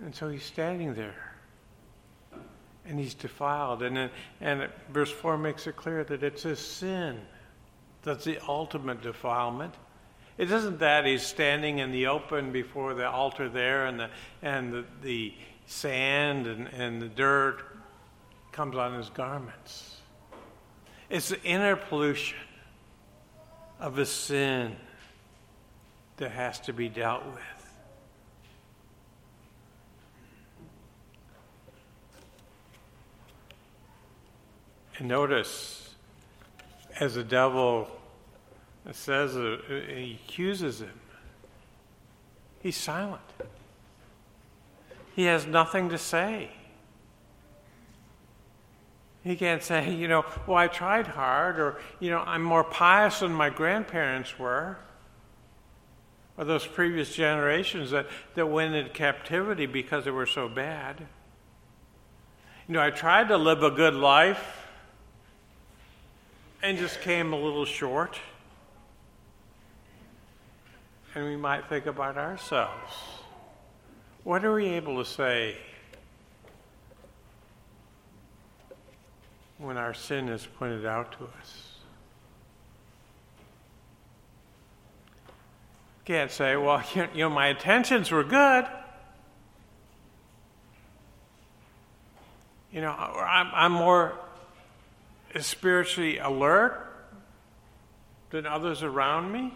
And 0.00 0.14
so 0.14 0.28
he's 0.28 0.44
standing 0.44 0.94
there. 0.94 1.34
And 2.86 2.98
he's 2.98 3.12
defiled. 3.12 3.82
And, 3.82 4.10
and 4.40 4.68
verse 4.90 5.10
4 5.10 5.36
makes 5.36 5.66
it 5.66 5.76
clear 5.76 6.04
that 6.04 6.22
it's 6.22 6.44
his 6.44 6.58
sin 6.58 7.20
that's 8.02 8.24
the 8.24 8.38
ultimate 8.48 9.02
defilement. 9.02 9.74
It 10.38 10.52
isn't 10.52 10.78
that 10.78 11.04
he's 11.04 11.22
standing 11.22 11.80
in 11.80 11.90
the 11.90 12.06
open 12.06 12.52
before 12.52 12.94
the 12.94 13.08
altar 13.08 13.48
there 13.48 13.86
and 13.86 13.98
the, 13.98 14.08
and 14.40 14.72
the, 14.72 14.84
the 15.02 15.34
sand 15.66 16.46
and, 16.46 16.68
and 16.68 17.02
the 17.02 17.08
dirt 17.08 17.60
comes 18.52 18.76
on 18.76 18.94
his 18.94 19.10
garments. 19.10 19.96
It's 21.10 21.30
the 21.30 21.42
inner 21.42 21.74
pollution 21.74 22.38
of 23.80 23.96
his 23.96 24.10
sin 24.10 24.76
that 26.18 26.30
has 26.30 26.60
to 26.60 26.72
be 26.72 26.88
dealt 26.88 27.26
with. 27.26 27.42
And 34.98 35.08
notice 35.08 35.94
as 37.00 37.14
the 37.14 37.24
devil 37.24 37.97
says, 38.96 39.36
uh, 39.36 39.58
he 39.68 40.18
accuses 40.24 40.80
him, 40.80 41.00
he's 42.62 42.76
silent. 42.76 43.22
He 45.14 45.24
has 45.24 45.46
nothing 45.48 45.88
to 45.88 45.98
say. 45.98 46.50
He 49.24 49.36
can't 49.36 49.62
say, 49.62 49.92
you 49.94 50.08
know, 50.08 50.24
well, 50.46 50.56
I 50.56 50.68
tried 50.68 51.08
hard, 51.08 51.58
or, 51.58 51.80
you 52.00 52.10
know, 52.10 52.20
I'm 52.20 52.42
more 52.42 52.64
pious 52.64 53.20
than 53.20 53.32
my 53.32 53.50
grandparents 53.50 54.38
were, 54.38 54.78
or 56.36 56.44
those 56.44 56.66
previous 56.66 57.14
generations 57.14 57.90
that, 57.90 58.06
that 58.36 58.46
went 58.46 58.74
into 58.74 58.90
captivity 58.90 59.66
because 59.66 60.04
they 60.04 60.12
were 60.12 60.24
so 60.24 60.48
bad. 60.48 61.06
You 62.68 62.74
know, 62.74 62.82
I 62.82 62.90
tried 62.90 63.28
to 63.28 63.36
live 63.36 63.62
a 63.62 63.70
good 63.70 63.94
life 63.94 64.68
and 66.62 66.78
just 66.78 67.00
came 67.00 67.32
a 67.32 67.36
little 67.36 67.64
short. 67.64 68.20
And 71.18 71.26
we 71.26 71.36
might 71.36 71.68
think 71.68 71.86
about 71.86 72.16
ourselves. 72.16 72.94
What 74.22 74.44
are 74.44 74.52
we 74.52 74.66
able 74.68 75.02
to 75.02 75.04
say 75.04 75.56
when 79.56 79.76
our 79.76 79.94
sin 79.94 80.28
is 80.28 80.46
pointed 80.46 80.86
out 80.86 81.10
to 81.18 81.24
us. 81.24 81.80
Can't 86.04 86.30
say, 86.30 86.54
well, 86.54 86.84
you 86.94 87.08
know, 87.16 87.30
my 87.30 87.48
intentions 87.48 88.12
were 88.12 88.22
good. 88.22 88.64
You 92.72 92.80
know, 92.80 92.92
I'm, 92.92 93.50
I'm 93.52 93.72
more 93.72 94.14
spiritually 95.40 96.18
alert 96.18 96.86
than 98.30 98.46
others 98.46 98.84
around 98.84 99.32
me. 99.32 99.52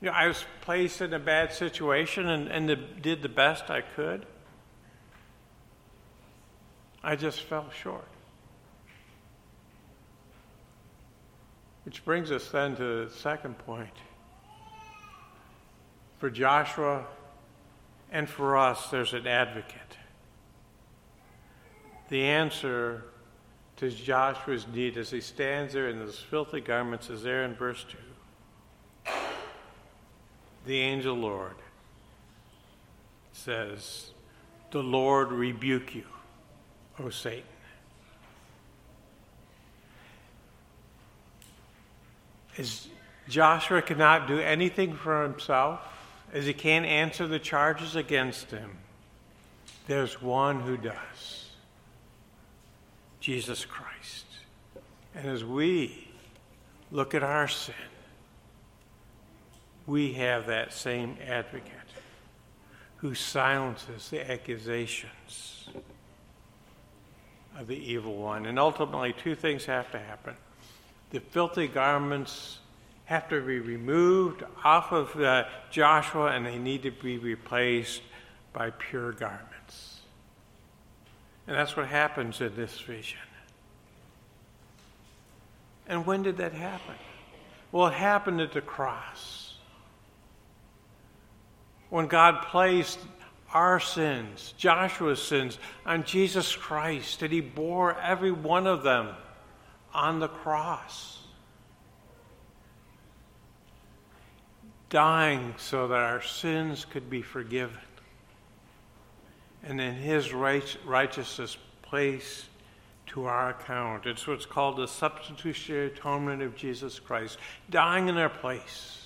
You 0.00 0.08
know, 0.08 0.12
I 0.12 0.28
was 0.28 0.44
placed 0.62 1.02
in 1.02 1.12
a 1.12 1.18
bad 1.18 1.52
situation 1.52 2.28
and, 2.28 2.48
and 2.48 2.68
the, 2.68 2.76
did 2.76 3.22
the 3.22 3.28
best 3.28 3.70
I 3.70 3.82
could. 3.82 4.24
I 7.02 7.16
just 7.16 7.42
fell 7.42 7.70
short. 7.70 8.08
Which 11.84 12.04
brings 12.04 12.30
us 12.30 12.48
then 12.48 12.76
to 12.76 13.06
the 13.06 13.10
second 13.10 13.58
point. 13.58 13.94
For 16.18 16.30
Joshua 16.30 17.06
and 18.10 18.28
for 18.28 18.56
us, 18.56 18.88
there's 18.90 19.14
an 19.14 19.26
advocate. 19.26 19.96
The 22.08 22.22
answer 22.22 23.04
to 23.76 23.90
Joshua's 23.90 24.66
need 24.66 24.98
as 24.98 25.10
he 25.10 25.20
stands 25.20 25.72
there 25.72 25.88
in 25.88 25.98
those 25.98 26.18
filthy 26.18 26.60
garments 26.60 27.08
is 27.08 27.22
there 27.22 27.44
in 27.44 27.54
verse 27.54 27.84
2. 27.88 27.96
The 30.70 30.82
angel 30.82 31.16
Lord 31.16 31.56
says, 33.32 34.12
The 34.70 34.80
Lord 34.80 35.32
rebuke 35.32 35.96
you, 35.96 36.04
O 37.00 37.10
Satan. 37.10 37.42
as 42.56 42.86
Joshua 43.28 43.82
cannot 43.82 44.28
do 44.28 44.38
anything 44.38 44.94
for 44.94 45.24
himself, 45.24 45.80
as 46.32 46.46
he 46.46 46.52
can't 46.52 46.86
answer 46.86 47.26
the 47.26 47.40
charges 47.40 47.96
against 47.96 48.52
him, 48.52 48.70
there's 49.88 50.22
one 50.22 50.60
who 50.60 50.76
does 50.76 51.50
Jesus 53.18 53.64
Christ. 53.64 54.26
And 55.16 55.26
as 55.26 55.44
we 55.44 56.06
look 56.92 57.12
at 57.12 57.24
our 57.24 57.48
sin, 57.48 57.74
we 59.90 60.12
have 60.12 60.46
that 60.46 60.72
same 60.72 61.16
advocate 61.26 61.72
who 62.98 63.12
silences 63.12 64.08
the 64.10 64.30
accusations 64.30 65.68
of 67.58 67.66
the 67.66 67.76
evil 67.76 68.14
one. 68.14 68.46
And 68.46 68.56
ultimately, 68.56 69.12
two 69.12 69.34
things 69.34 69.64
have 69.66 69.90
to 69.90 69.98
happen 69.98 70.36
the 71.10 71.18
filthy 71.18 71.66
garments 71.66 72.60
have 73.06 73.28
to 73.28 73.40
be 73.40 73.58
removed 73.58 74.44
off 74.62 74.92
of 74.92 75.20
uh, 75.20 75.44
Joshua 75.68 76.26
and 76.26 76.46
they 76.46 76.56
need 76.56 76.84
to 76.84 76.92
be 76.92 77.18
replaced 77.18 78.02
by 78.52 78.70
pure 78.70 79.10
garments. 79.10 80.02
And 81.48 81.56
that's 81.56 81.76
what 81.76 81.88
happens 81.88 82.40
in 82.40 82.54
this 82.54 82.78
vision. 82.78 83.18
And 85.88 86.06
when 86.06 86.22
did 86.22 86.36
that 86.36 86.52
happen? 86.52 86.94
Well, 87.72 87.88
it 87.88 87.94
happened 87.94 88.40
at 88.40 88.52
the 88.52 88.60
cross. 88.60 89.39
When 91.90 92.06
God 92.06 92.42
placed 92.46 92.98
our 93.52 93.80
sins, 93.80 94.54
Joshua's 94.56 95.20
sins, 95.20 95.58
on 95.84 96.04
Jesus 96.04 96.54
Christ, 96.54 97.22
and 97.22 97.32
He 97.32 97.40
bore 97.40 97.98
every 98.00 98.32
one 98.32 98.66
of 98.66 98.82
them 98.82 99.08
on 99.92 100.20
the 100.20 100.28
cross. 100.28 101.18
Dying 104.88 105.54
so 105.56 105.88
that 105.88 105.98
our 105.98 106.22
sins 106.22 106.84
could 106.84 107.10
be 107.10 107.22
forgiven. 107.22 107.76
And 109.62 109.78
then 109.78 109.94
his 109.94 110.32
righteousness 110.32 111.56
placed 111.82 112.46
to 113.08 113.26
our 113.26 113.50
account. 113.50 114.06
It's 114.06 114.26
what's 114.26 114.46
called 114.46 114.78
the 114.78 114.86
substitutionary 114.86 115.88
atonement 115.88 116.42
of 116.42 116.56
Jesus 116.56 116.98
Christ, 116.98 117.38
dying 117.68 118.08
in 118.08 118.16
our 118.16 118.28
place. 118.28 118.99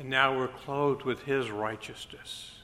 And 0.00 0.10
now 0.10 0.36
we're 0.36 0.48
clothed 0.48 1.02
with 1.02 1.22
his 1.22 1.50
righteousness 1.50 2.60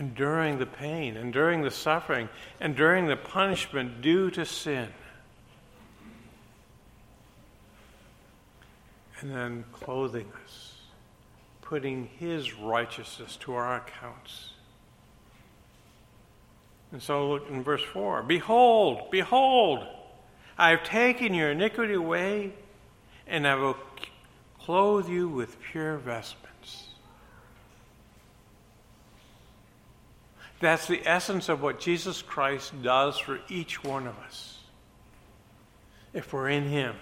enduring 0.00 0.58
the 0.58 0.66
pain, 0.66 1.16
enduring 1.16 1.62
the 1.62 1.70
suffering, 1.70 2.28
enduring 2.60 3.06
the 3.06 3.16
punishment 3.16 4.00
due 4.00 4.30
to 4.30 4.46
sin. 4.46 4.88
And 9.20 9.30
then 9.30 9.64
clothing 9.70 10.32
us, 10.42 10.76
putting 11.60 12.08
His 12.18 12.54
righteousness 12.54 13.36
to 13.42 13.52
our 13.52 13.76
accounts. 13.76 14.52
And 16.90 17.02
so 17.02 17.28
look 17.28 17.50
in 17.50 17.62
verse 17.62 17.82
4 17.92 18.22
Behold, 18.22 19.10
behold, 19.10 19.86
I 20.56 20.70
have 20.70 20.82
taken 20.84 21.34
your 21.34 21.50
iniquity 21.50 21.94
away, 21.94 22.54
and 23.26 23.46
I 23.46 23.54
will 23.56 23.76
clothe 24.64 25.08
you 25.08 25.28
with 25.28 25.60
pure 25.60 25.96
vestments. 25.96 26.86
That's 30.60 30.86
the 30.86 31.00
essence 31.06 31.48
of 31.48 31.62
what 31.62 31.80
Jesus 31.80 32.20
Christ 32.20 32.82
does 32.82 33.18
for 33.18 33.40
each 33.48 33.82
one 33.82 34.06
of 34.06 34.18
us. 34.18 34.58
If 36.12 36.32
we're 36.32 36.50
in 36.50 36.64
Him, 36.64 36.96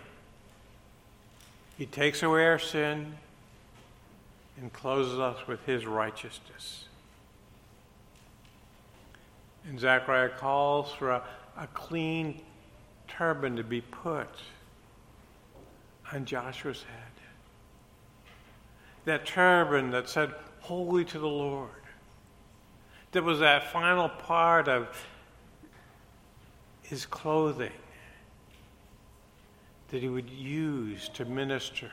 He 1.76 1.86
takes 1.86 2.22
away 2.22 2.46
our 2.46 2.58
sin 2.58 3.14
and 4.60 4.72
clothes 4.72 5.18
us 5.18 5.46
with 5.48 5.64
His 5.66 5.86
righteousness. 5.86 6.84
And 9.68 9.78
Zechariah 9.80 10.30
calls 10.30 10.92
for 10.92 11.10
a, 11.10 11.22
a 11.56 11.66
clean 11.68 12.40
turban 13.08 13.56
to 13.56 13.64
be 13.64 13.80
put 13.80 14.28
on 16.12 16.24
Joshua's 16.24 16.82
head. 16.82 17.07
That 19.08 19.24
turban 19.24 19.90
that 19.92 20.06
said, 20.06 20.34
Holy 20.60 21.02
to 21.06 21.18
the 21.18 21.26
Lord. 21.26 21.70
There 23.12 23.22
was 23.22 23.38
that 23.38 23.72
final 23.72 24.10
part 24.10 24.68
of 24.68 24.86
his 26.82 27.06
clothing 27.06 27.72
that 29.88 30.02
he 30.02 30.10
would 30.10 30.28
use 30.28 31.08
to 31.14 31.24
minister, 31.24 31.90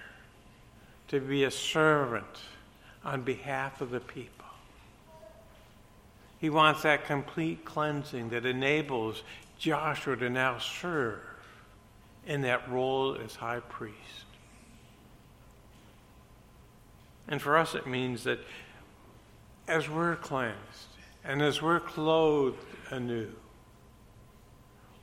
to 1.07 1.21
be 1.21 1.45
a 1.45 1.51
servant 1.51 2.41
on 3.05 3.21
behalf 3.21 3.79
of 3.79 3.91
the 3.91 4.01
people. 4.01 4.45
He 6.37 6.49
wants 6.49 6.81
that 6.81 7.05
complete 7.05 7.63
cleansing 7.63 8.27
that 8.31 8.45
enables 8.45 9.23
Joshua 9.57 10.17
to 10.17 10.29
now 10.29 10.57
serve 10.57 11.21
in 12.27 12.41
that 12.41 12.69
role 12.69 13.17
as 13.23 13.35
high 13.35 13.61
priest. 13.61 14.24
And 17.27 17.41
for 17.41 17.57
us, 17.57 17.75
it 17.75 17.87
means 17.87 18.23
that 18.25 18.39
as 19.67 19.89
we're 19.89 20.15
cleansed, 20.15 20.87
and 21.23 21.41
as 21.41 21.61
we're 21.61 21.79
clothed 21.79 22.57
anew, 22.91 23.31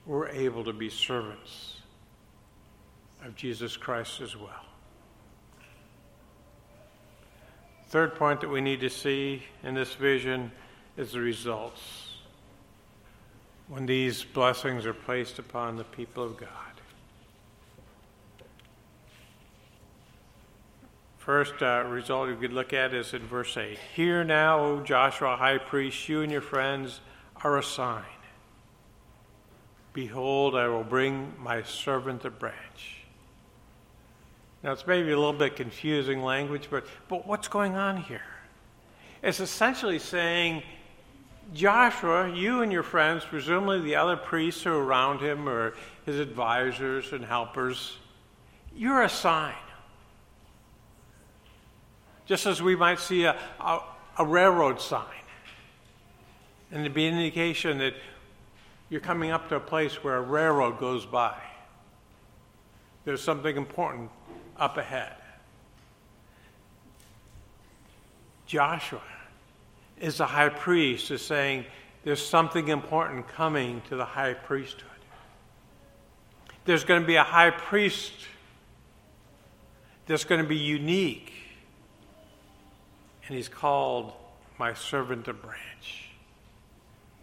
we're 0.05 0.29
able 0.29 0.63
to 0.63 0.73
be 0.73 0.89
servants 0.89 1.81
of 3.25 3.35
Jesus 3.35 3.75
Christ 3.75 4.21
as 4.21 4.35
well. 4.35 4.65
Third 7.87 8.15
point 8.15 8.41
that 8.41 8.49
we 8.49 8.61
need 8.61 8.79
to 8.79 8.89
see 8.89 9.43
in 9.63 9.75
this 9.75 9.93
vision 9.93 10.51
is 10.97 11.11
the 11.11 11.19
results. 11.19 11.81
when 13.67 13.85
these 13.85 14.23
blessings 14.23 14.85
are 14.85 14.93
placed 14.93 15.39
upon 15.39 15.77
the 15.77 15.83
people 15.83 16.23
of 16.23 16.37
God. 16.37 16.49
First 21.23 21.61
uh, 21.61 21.85
result 21.87 22.27
you 22.27 22.35
could 22.35 22.51
look 22.51 22.73
at 22.73 22.93
is 22.93 23.13
in 23.13 23.21
verse 23.21 23.55
8. 23.55 23.77
Hear 23.95 24.25
now, 24.25 24.59
O 24.59 24.81
Joshua, 24.81 25.37
high 25.37 25.57
priest, 25.57 26.09
you 26.09 26.21
and 26.21 26.29
your 26.29 26.41
friends 26.41 26.99
are 27.45 27.57
a 27.57 27.63
sign. 27.63 28.03
Behold, 29.93 30.53
I 30.53 30.67
will 30.67 30.83
bring 30.83 31.33
my 31.39 31.63
servant 31.63 32.23
the 32.23 32.29
branch. 32.29 33.05
Now, 34.63 34.73
it's 34.73 34.85
maybe 34.85 35.13
a 35.13 35.17
little 35.17 35.31
bit 35.31 35.55
confusing 35.55 36.21
language, 36.21 36.67
but, 36.69 36.85
but 37.07 37.25
what's 37.25 37.47
going 37.47 37.77
on 37.77 37.95
here? 37.95 38.25
It's 39.21 39.39
essentially 39.39 39.99
saying, 39.99 40.61
Joshua, 41.53 42.35
you 42.35 42.63
and 42.63 42.69
your 42.69 42.83
friends, 42.83 43.23
presumably 43.23 43.79
the 43.79 43.95
other 43.95 44.17
priests 44.17 44.63
who 44.63 44.71
are 44.71 44.83
around 44.83 45.21
him 45.21 45.47
or 45.47 45.73
his 46.05 46.19
advisors 46.19 47.13
and 47.13 47.23
helpers, 47.23 47.95
you're 48.75 49.03
a 49.03 49.09
sign. 49.09 49.53
Just 52.25 52.45
as 52.45 52.61
we 52.61 52.75
might 52.75 52.99
see 52.99 53.25
a, 53.25 53.37
a, 53.59 53.79
a 54.19 54.25
railroad 54.25 54.79
sign, 54.79 55.03
and 56.71 56.81
it'd 56.81 56.93
be 56.93 57.05
an 57.05 57.15
indication 57.15 57.77
that 57.79 57.93
you're 58.89 59.01
coming 59.01 59.31
up 59.31 59.49
to 59.49 59.55
a 59.55 59.59
place 59.59 60.03
where 60.03 60.17
a 60.17 60.21
railroad 60.21 60.79
goes 60.79 61.05
by. 61.05 61.35
There's 63.05 63.21
something 63.21 63.57
important 63.57 64.09
up 64.57 64.77
ahead. 64.77 65.13
Joshua 68.45 69.01
is 69.99 70.17
the 70.17 70.25
high 70.25 70.49
priest, 70.49 71.11
is 71.11 71.21
saying 71.21 71.65
there's 72.03 72.25
something 72.25 72.67
important 72.67 73.27
coming 73.27 73.81
to 73.89 73.95
the 73.95 74.05
high 74.05 74.33
priesthood. 74.33 74.89
There's 76.65 76.83
going 76.83 77.01
to 77.01 77.07
be 77.07 77.15
a 77.15 77.23
high 77.23 77.49
priest 77.49 78.13
that's 80.05 80.23
going 80.23 80.41
to 80.41 80.47
be 80.47 80.57
unique. 80.57 81.33
And 83.27 83.35
he's 83.35 83.47
called 83.47 84.13
my 84.57 84.73
servant 84.73 85.27
a 85.27 85.33
branch. 85.33 86.09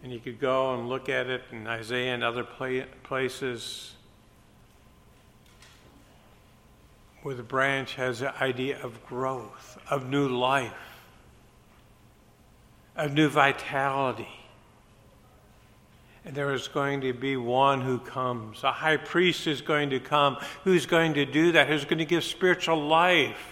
And 0.03 0.11
you 0.11 0.19
could 0.19 0.39
go 0.39 0.73
and 0.73 0.89
look 0.89 1.09
at 1.09 1.27
it 1.27 1.43
in 1.51 1.67
Isaiah 1.67 2.13
and 2.13 2.23
other 2.23 2.43
places 2.43 3.93
where 7.21 7.35
the 7.35 7.43
branch 7.43 7.95
has 7.95 8.19
the 8.19 8.35
idea 8.41 8.81
of 8.81 9.05
growth, 9.05 9.77
of 9.89 10.09
new 10.09 10.27
life, 10.27 10.73
of 12.95 13.13
new 13.13 13.29
vitality. 13.29 14.27
And 16.25 16.35
there 16.35 16.53
is 16.53 16.67
going 16.67 17.01
to 17.01 17.13
be 17.13 17.37
one 17.37 17.81
who 17.81 17.99
comes. 17.99 18.63
A 18.63 18.71
high 18.71 18.97
priest 18.97 19.45
is 19.47 19.61
going 19.61 19.91
to 19.91 19.99
come 19.99 20.37
who's 20.63 20.85
going 20.85 21.13
to 21.15 21.25
do 21.25 21.51
that, 21.51 21.67
who's 21.67 21.85
going 21.85 21.99
to 21.99 22.05
give 22.05 22.23
spiritual 22.23 22.87
life 22.87 23.50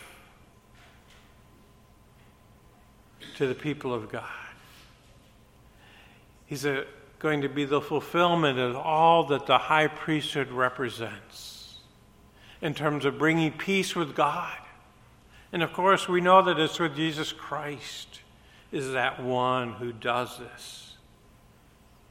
to 3.40 3.48
the 3.48 3.56
people 3.56 3.94
of 3.94 4.12
God. 4.12 4.24
He's 6.46 6.66
a, 6.66 6.84
going 7.20 7.40
to 7.44 7.48
be 7.48 7.64
the 7.64 7.80
fulfillment 7.80 8.60
of 8.60 8.76
all 8.76 9.28
that 9.28 9.46
the 9.46 9.58
high 9.58 9.88
priesthood 9.88 10.52
represents 10.52 11.78
in 12.62 12.74
terms 12.74 13.06
of 13.06 13.18
bringing 13.18 13.54
peace 13.54 13.96
with 13.96 14.14
God. 14.14 14.58
And 15.54 15.64
of 15.64 15.72
course, 15.72 16.10
we 16.10 16.20
know 16.20 16.42
that 16.42 16.60
it's 16.60 16.82
with 16.82 16.98
Jesus 16.98 17.32
Christ 17.32 18.20
is 18.74 18.92
that 18.92 19.24
one 19.24 19.72
who 19.72 19.94
does 19.94 20.38
this. 20.38 20.98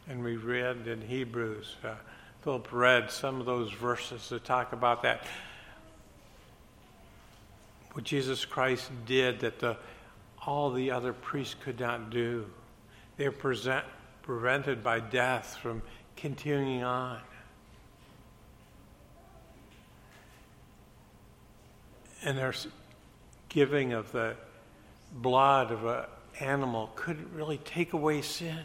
And 0.09 0.25
we 0.25 0.37
read 0.37 0.87
in 0.87 1.03
Hebrews, 1.03 1.77
uh, 1.85 1.97
Philip 2.41 2.69
read 2.73 3.11
some 3.11 3.39
of 3.39 3.45
those 3.45 3.71
verses 3.71 4.31
that 4.31 4.47
talk 4.47 4.73
about 4.73 5.03
that. 5.03 5.27
What 7.93 8.05
Jesus 8.05 8.47
Christ 8.47 8.91
did 9.05 9.41
that 9.41 9.59
the, 9.59 9.77
all 10.49 10.71
the 10.71 10.91
other 10.91 11.13
priests 11.13 11.55
could 11.63 11.79
not 11.79 12.09
do. 12.09 12.47
They 13.19 13.29
were 13.29 13.33
present, 13.33 13.85
prevented 14.23 14.83
by 14.83 14.99
death 14.99 15.59
from 15.61 15.83
continuing 16.17 16.83
on. 16.83 17.21
and 22.25 22.37
their 22.37 22.53
giving 23.49 23.93
of 23.93 24.11
the 24.11 24.35
blood 25.13 25.71
of 25.71 25.85
an 25.85 26.05
animal 26.41 26.91
couldn't 26.97 27.33
really 27.33 27.59
take 27.59 27.93
away 27.93 28.23
sin. 28.23 28.65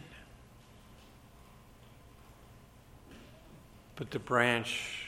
But 3.95 4.09
the 4.09 4.17
branch, 4.17 5.07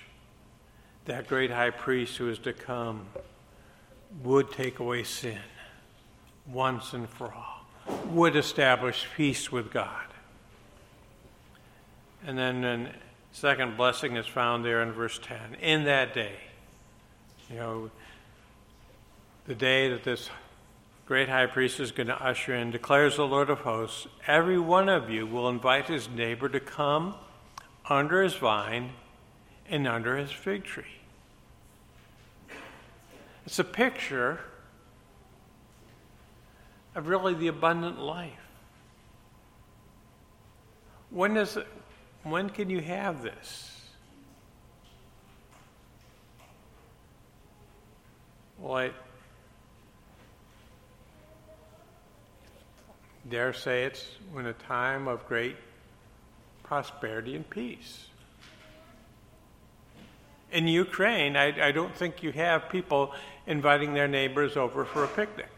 that 1.05 1.27
great 1.27 1.49
high 1.49 1.71
priest 1.71 2.17
who 2.17 2.29
is 2.29 2.37
to 2.39 2.53
come, 2.53 3.07
would 4.23 4.51
take 4.51 4.77
away 4.77 5.03
sin 5.03 5.41
once 6.51 6.93
and 6.93 7.09
for 7.09 7.33
all, 7.33 7.65
would 8.07 8.35
establish 8.35 9.07
peace 9.15 9.51
with 9.51 9.71
God. 9.71 10.05
And 12.25 12.37
then 12.37 12.61
the 12.61 12.89
second 13.31 13.77
blessing 13.77 14.15
is 14.15 14.25
found 14.25 14.65
there 14.65 14.81
in 14.81 14.91
verse 14.91 15.19
10. 15.21 15.55
In 15.61 15.83
that 15.85 16.13
day, 16.13 16.35
you 17.49 17.57
know, 17.57 17.91
the 19.45 19.55
day 19.55 19.89
that 19.89 20.03
this 20.03 20.29
great 21.05 21.29
high 21.29 21.45
priest 21.45 21.79
is 21.79 21.91
going 21.91 22.07
to 22.07 22.23
usher 22.23 22.55
in, 22.55 22.71
declares 22.71 23.17
the 23.17 23.27
Lord 23.27 23.51
of 23.51 23.59
hosts, 23.59 24.07
every 24.25 24.57
one 24.57 24.89
of 24.89 25.09
you 25.09 25.27
will 25.27 25.47
invite 25.49 25.87
his 25.87 26.09
neighbor 26.09 26.49
to 26.49 26.59
come 26.59 27.13
under 27.87 28.23
his 28.23 28.33
vine 28.33 28.91
and 29.69 29.87
under 29.87 30.17
his 30.17 30.31
fig 30.31 30.63
tree. 30.63 30.83
It's 33.45 33.59
a 33.59 33.63
picture 33.63 34.39
of 36.95 37.07
really 37.07 37.33
the 37.33 37.47
abundant 37.47 37.99
life. 37.99 38.31
When 41.09 41.37
it, 41.37 41.55
when 42.23 42.49
can 42.49 42.69
you 42.69 42.81
have 42.81 43.21
this? 43.21 43.71
Well, 48.59 48.77
I, 48.77 48.91
dare 53.29 53.53
say 53.53 53.83
it's 53.83 54.05
in 54.37 54.45
a 54.45 54.53
time 54.53 55.07
of 55.07 55.27
great 55.27 55.55
prosperity 56.63 57.35
and 57.35 57.47
peace. 57.49 58.07
In 60.51 60.67
Ukraine, 60.67 61.35
I, 61.35 61.67
I, 61.67 61.71
don't 61.71 61.93
think 61.93 62.23
you 62.23 62.31
have 62.31 62.69
people 62.69 63.13
inviting 63.45 63.93
their 63.93 64.07
neighbors 64.07 64.55
over 64.55 64.85
for 64.85 65.03
a 65.03 65.07
picnic. 65.07 65.49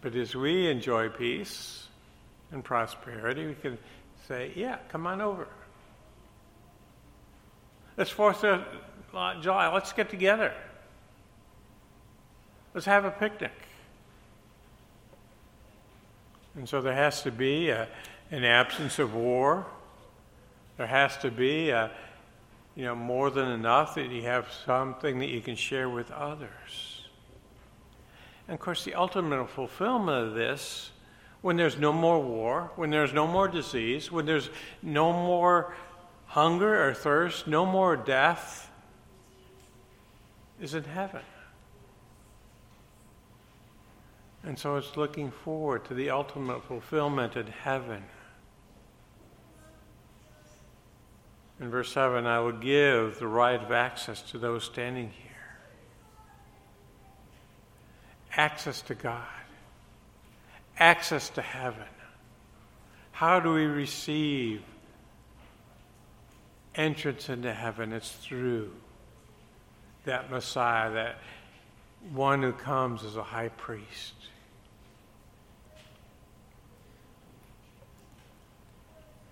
But 0.00 0.14
as 0.14 0.34
we 0.34 0.68
enjoy 0.68 1.08
peace 1.08 1.86
and 2.52 2.64
prosperity, 2.64 3.46
we 3.46 3.54
can 3.54 3.78
say, 4.26 4.52
yeah, 4.54 4.78
come 4.90 5.06
on 5.06 5.20
over. 5.20 5.48
Let's 7.96 8.10
Fourth 8.10 8.44
of 8.44 8.64
July, 9.40 9.72
let's 9.72 9.92
get 9.92 10.08
together. 10.08 10.52
Let's 12.74 12.86
have 12.86 13.04
a 13.04 13.10
picnic. 13.10 13.52
And 16.54 16.68
so 16.68 16.80
there 16.80 16.94
has 16.94 17.22
to 17.22 17.32
be 17.32 17.70
a, 17.70 17.88
an 18.30 18.44
absence 18.44 18.98
of 18.98 19.14
war. 19.14 19.66
There 20.76 20.86
has 20.86 21.16
to 21.18 21.30
be 21.30 21.70
a, 21.70 21.90
you 22.76 22.84
know, 22.84 22.94
more 22.94 23.30
than 23.30 23.48
enough 23.48 23.96
that 23.96 24.10
you 24.10 24.22
have 24.22 24.46
something 24.64 25.18
that 25.18 25.28
you 25.28 25.40
can 25.40 25.56
share 25.56 25.88
with 25.88 26.10
others. 26.12 26.87
And 28.48 28.54
of 28.54 28.60
course, 28.60 28.82
the 28.84 28.94
ultimate 28.94 29.48
fulfillment 29.50 30.28
of 30.28 30.34
this, 30.34 30.90
when 31.42 31.56
there's 31.56 31.78
no 31.78 31.92
more 31.92 32.18
war, 32.18 32.72
when 32.76 32.90
there's 32.90 33.12
no 33.12 33.26
more 33.26 33.46
disease, 33.46 34.10
when 34.10 34.24
there's 34.24 34.48
no 34.82 35.12
more 35.12 35.74
hunger 36.26 36.88
or 36.88 36.94
thirst, 36.94 37.46
no 37.46 37.66
more 37.66 37.94
death, 37.94 38.70
is 40.60 40.74
in 40.74 40.84
heaven. 40.84 41.22
And 44.42 44.58
so 44.58 44.76
it's 44.76 44.96
looking 44.96 45.30
forward 45.30 45.84
to 45.86 45.94
the 45.94 46.08
ultimate 46.08 46.64
fulfillment 46.64 47.36
in 47.36 47.48
heaven. 47.48 48.02
In 51.60 51.70
verse 51.70 51.92
7, 51.92 52.24
I 52.24 52.38
will 52.40 52.52
give 52.52 53.18
the 53.18 53.26
right 53.26 53.62
of 53.62 53.72
access 53.72 54.22
to 54.30 54.38
those 54.38 54.64
standing 54.64 55.10
here 55.10 55.27
access 58.36 58.82
to 58.82 58.94
God, 58.94 59.26
access 60.78 61.28
to 61.30 61.42
heaven. 61.42 61.84
How 63.12 63.40
do 63.40 63.52
we 63.52 63.64
receive 63.64 64.62
entrance 66.74 67.28
into 67.28 67.52
heaven? 67.52 67.92
It's 67.92 68.12
through 68.12 68.72
that 70.04 70.30
Messiah, 70.30 70.92
that 70.92 71.18
one 72.12 72.42
who 72.42 72.52
comes 72.52 73.04
as 73.04 73.16
a 73.16 73.22
high 73.22 73.48
priest. 73.48 74.14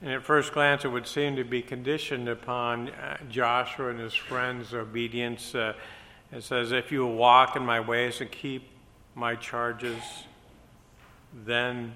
And 0.02 0.10
at 0.10 0.22
first 0.22 0.52
glance, 0.52 0.84
it 0.84 0.88
would 0.88 1.06
seem 1.06 1.36
to 1.36 1.44
be 1.44 1.62
conditioned 1.62 2.28
upon 2.28 2.90
uh, 2.90 3.16
Joshua 3.30 3.90
and 3.90 3.98
his 3.98 4.14
friends' 4.14 4.74
obedience. 4.74 5.54
Uh, 5.54 5.72
it 6.32 6.42
says, 6.42 6.72
If 6.72 6.92
you 6.92 7.00
will 7.00 7.14
walk 7.14 7.56
in 7.56 7.64
my 7.64 7.80
ways 7.80 8.20
and 8.20 8.30
keep 8.30 8.68
my 9.16 9.34
charges, 9.34 10.02
then. 11.44 11.92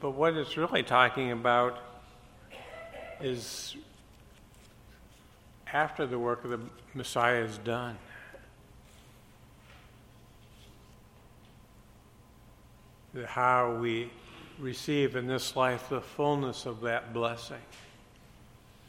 But 0.00 0.10
what 0.10 0.34
it's 0.34 0.56
really 0.56 0.84
talking 0.84 1.32
about 1.32 1.78
is 3.20 3.74
after 5.72 6.06
the 6.06 6.18
work 6.18 6.44
of 6.44 6.50
the 6.50 6.60
Messiah 6.94 7.42
is 7.42 7.58
done. 7.58 7.96
How 13.26 13.74
we 13.74 14.10
receive 14.58 15.16
in 15.16 15.26
this 15.26 15.56
life 15.56 15.88
the 15.88 16.00
fullness 16.00 16.66
of 16.66 16.82
that 16.82 17.12
blessing. 17.14 17.60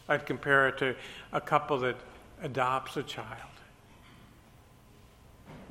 I'd 0.10 0.26
compare 0.26 0.68
it 0.68 0.78
to 0.80 0.96
a 1.32 1.40
couple 1.40 1.80
that 1.80 1.96
adopts 2.42 2.98
a 2.98 3.04
child, 3.04 3.53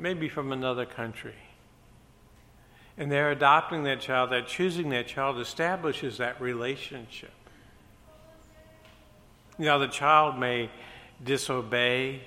maybe 0.03 0.29
from 0.29 0.53
another 0.53 0.85
country. 0.85 1.37
And 2.99 3.11
they're 3.11 3.31
adopting 3.31 3.85
that 3.85 4.01
child, 4.01 4.31
that 4.31 4.49
choosing 4.49 4.91
that 4.91 5.07
child 5.07 5.39
establishes 5.39 6.19
that 6.19 6.41
relationship. 6.41 7.33
Now, 9.59 9.79
the 9.79 9.87
child 9.87 10.39
may 10.39 10.71
disobey, 11.23 12.21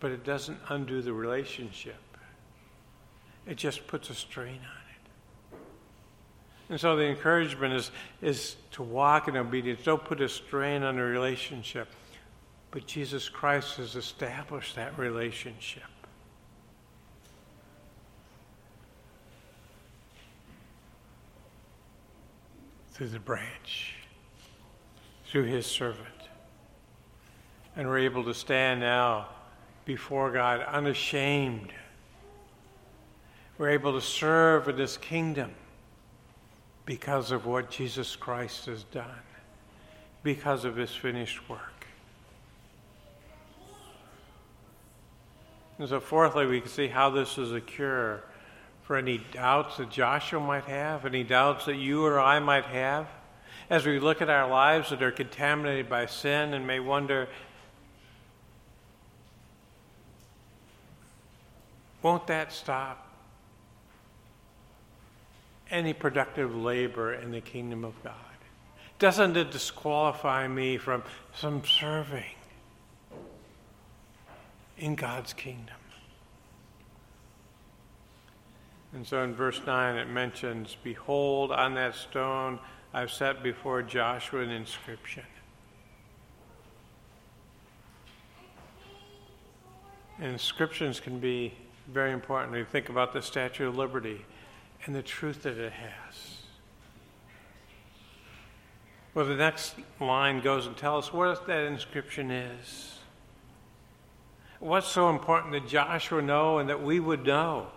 but 0.00 0.10
it 0.10 0.24
doesn't 0.24 0.58
undo 0.70 1.02
the 1.02 1.12
relationship. 1.12 2.00
It 3.46 3.56
just 3.56 3.86
puts 3.86 4.08
a 4.08 4.14
strain 4.14 4.60
on 4.60 5.58
it. 5.58 5.58
And 6.70 6.80
so 6.80 6.96
the 6.96 7.04
encouragement 7.04 7.74
is, 7.74 7.90
is 8.22 8.56
to 8.72 8.82
walk 8.82 9.28
in 9.28 9.36
obedience. 9.36 9.82
Don't 9.84 10.04
put 10.04 10.20
a 10.20 10.28
strain 10.28 10.82
on 10.82 10.96
the 10.96 11.02
relationship. 11.02 11.88
But 12.70 12.86
Jesus 12.86 13.28
Christ 13.28 13.78
has 13.78 13.96
established 13.96 14.76
that 14.76 14.96
relationship. 14.98 15.82
Through 22.92 23.08
the 23.08 23.18
branch, 23.18 23.96
through 25.26 25.44
his 25.44 25.66
servant. 25.66 26.06
And 27.74 27.88
we're 27.88 27.98
able 27.98 28.24
to 28.24 28.34
stand 28.34 28.80
now 28.80 29.28
before 29.84 30.30
God 30.30 30.60
unashamed. 30.60 31.72
We're 33.58 33.70
able 33.70 33.94
to 33.94 34.00
serve 34.00 34.68
in 34.68 34.76
this 34.76 34.96
kingdom 34.96 35.52
because 36.86 37.30
of 37.30 37.46
what 37.46 37.70
Jesus 37.70 38.16
Christ 38.16 38.66
has 38.66 38.84
done, 38.84 39.22
because 40.22 40.64
of 40.64 40.76
his 40.76 40.90
finished 40.90 41.48
work. 41.48 41.79
And 45.80 45.88
so, 45.88 45.98
fourthly, 45.98 46.44
we 46.44 46.60
can 46.60 46.68
see 46.68 46.88
how 46.88 47.08
this 47.08 47.38
is 47.38 47.52
a 47.52 47.60
cure 47.60 48.22
for 48.82 48.98
any 48.98 49.16
doubts 49.32 49.78
that 49.78 49.88
Joshua 49.88 50.38
might 50.38 50.64
have, 50.64 51.06
any 51.06 51.24
doubts 51.24 51.64
that 51.64 51.76
you 51.76 52.04
or 52.04 52.20
I 52.20 52.38
might 52.38 52.66
have, 52.66 53.08
as 53.70 53.86
we 53.86 53.98
look 53.98 54.20
at 54.20 54.28
our 54.28 54.46
lives 54.46 54.90
that 54.90 55.02
are 55.02 55.10
contaminated 55.10 55.88
by 55.88 56.04
sin 56.04 56.52
and 56.52 56.66
may 56.66 56.80
wonder, 56.80 57.30
won't 62.02 62.26
that 62.26 62.52
stop 62.52 63.08
any 65.70 65.94
productive 65.94 66.54
labor 66.54 67.14
in 67.14 67.30
the 67.30 67.40
kingdom 67.40 67.86
of 67.86 67.94
God? 68.04 68.14
Doesn't 68.98 69.34
it 69.34 69.50
disqualify 69.50 70.46
me 70.46 70.76
from 70.76 71.04
some 71.34 71.64
serving? 71.64 72.34
In 74.80 74.94
God's 74.94 75.32
kingdom. 75.32 75.76
And 78.92 79.06
so 79.06 79.22
in 79.22 79.34
verse 79.34 79.60
9 79.64 79.96
it 79.96 80.08
mentions, 80.08 80.76
Behold, 80.82 81.52
on 81.52 81.74
that 81.74 81.94
stone 81.94 82.58
I've 82.92 83.12
set 83.12 83.42
before 83.42 83.82
Joshua 83.82 84.40
an 84.40 84.50
inscription. 84.50 85.22
Inscriptions 90.20 90.98
can 90.98 91.20
be 91.20 91.54
very 91.92 92.12
important. 92.12 92.52
We 92.52 92.64
think 92.64 92.88
about 92.88 93.12
the 93.12 93.22
Statue 93.22 93.68
of 93.68 93.76
Liberty 93.76 94.24
and 94.84 94.94
the 94.94 95.02
truth 95.02 95.44
that 95.44 95.56
it 95.56 95.72
has. 95.72 96.42
Well, 99.14 99.24
the 99.24 99.36
next 99.36 99.76
line 100.00 100.40
goes 100.40 100.66
and 100.66 100.76
tells 100.76 101.08
us 101.08 101.12
what 101.12 101.46
that 101.46 101.64
inscription 101.64 102.30
is. 102.30 102.99
What's 104.60 104.88
so 104.88 105.08
important 105.08 105.54
that 105.54 105.66
Joshua 105.66 106.20
know 106.20 106.58
and 106.58 106.68
that 106.68 106.82
we 106.82 107.00
would 107.00 107.24
know? 107.24 107.68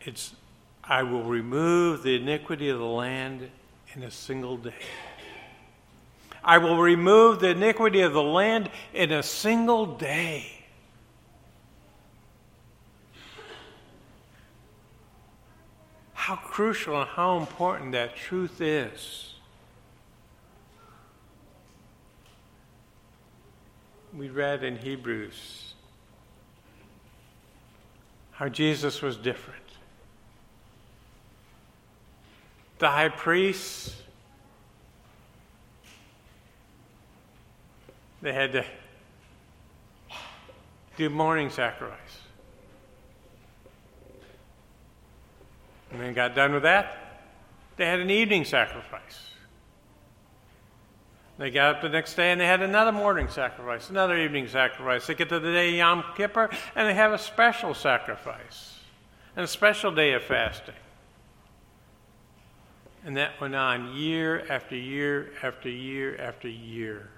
It's, 0.00 0.34
I 0.84 1.02
will 1.02 1.24
remove 1.24 2.04
the 2.04 2.14
iniquity 2.14 2.68
of 2.68 2.78
the 2.78 2.84
land 2.84 3.50
in 3.94 4.04
a 4.04 4.10
single 4.10 4.56
day. 4.56 4.72
I 6.44 6.58
will 6.58 6.78
remove 6.78 7.40
the 7.40 7.50
iniquity 7.50 8.02
of 8.02 8.12
the 8.12 8.22
land 8.22 8.70
in 8.94 9.10
a 9.10 9.22
single 9.22 9.84
day. 9.84 10.64
How 16.14 16.36
crucial 16.36 17.00
and 17.00 17.10
how 17.10 17.36
important 17.38 17.92
that 17.92 18.14
truth 18.14 18.60
is. 18.60 19.31
We 24.16 24.28
read 24.28 24.62
in 24.62 24.76
Hebrews 24.76 25.74
how 28.32 28.48
Jesus 28.48 29.00
was 29.00 29.16
different. 29.16 29.58
The 32.78 32.88
high 32.88 33.08
priests, 33.08 33.94
they 38.20 38.32
had 38.32 38.52
to 38.52 38.64
do 40.96 41.08
morning 41.08 41.50
sacrifice. 41.50 41.98
And 45.90 46.00
then 46.00 46.14
got 46.14 46.34
done 46.34 46.52
with 46.52 46.62
that, 46.62 47.20
they 47.76 47.86
had 47.86 48.00
an 48.00 48.10
evening 48.10 48.44
sacrifice. 48.44 49.31
They 51.42 51.50
got 51.50 51.74
up 51.74 51.82
the 51.82 51.88
next 51.88 52.14
day 52.14 52.30
and 52.30 52.40
they 52.40 52.46
had 52.46 52.62
another 52.62 52.92
morning 52.92 53.26
sacrifice, 53.26 53.90
another 53.90 54.16
evening 54.16 54.46
sacrifice. 54.46 55.08
They 55.08 55.16
get 55.16 55.28
to 55.30 55.40
the 55.40 55.50
day 55.50 55.76
Yom 55.76 56.04
Kippur 56.16 56.48
and 56.76 56.88
they 56.88 56.94
have 56.94 57.12
a 57.12 57.18
special 57.18 57.74
sacrifice 57.74 58.78
and 59.34 59.42
a 59.42 59.48
special 59.48 59.90
day 59.90 60.12
of 60.12 60.22
fasting. 60.22 60.76
And 63.04 63.16
that 63.16 63.40
went 63.40 63.56
on 63.56 63.92
year 63.96 64.46
after 64.48 64.76
year 64.76 65.32
after 65.42 65.68
year 65.68 66.16
after 66.16 66.46
year. 66.46 67.08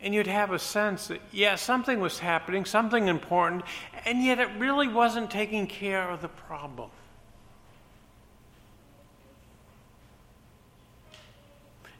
And 0.00 0.12
you'd 0.12 0.26
have 0.26 0.50
a 0.50 0.58
sense 0.58 1.06
that, 1.06 1.20
yeah, 1.30 1.54
something 1.54 2.00
was 2.00 2.18
happening, 2.18 2.64
something 2.64 3.06
important, 3.06 3.62
and 4.04 4.24
yet 4.24 4.40
it 4.40 4.48
really 4.58 4.88
wasn't 4.88 5.30
taking 5.30 5.68
care 5.68 6.10
of 6.10 6.22
the 6.22 6.28
problem. 6.28 6.90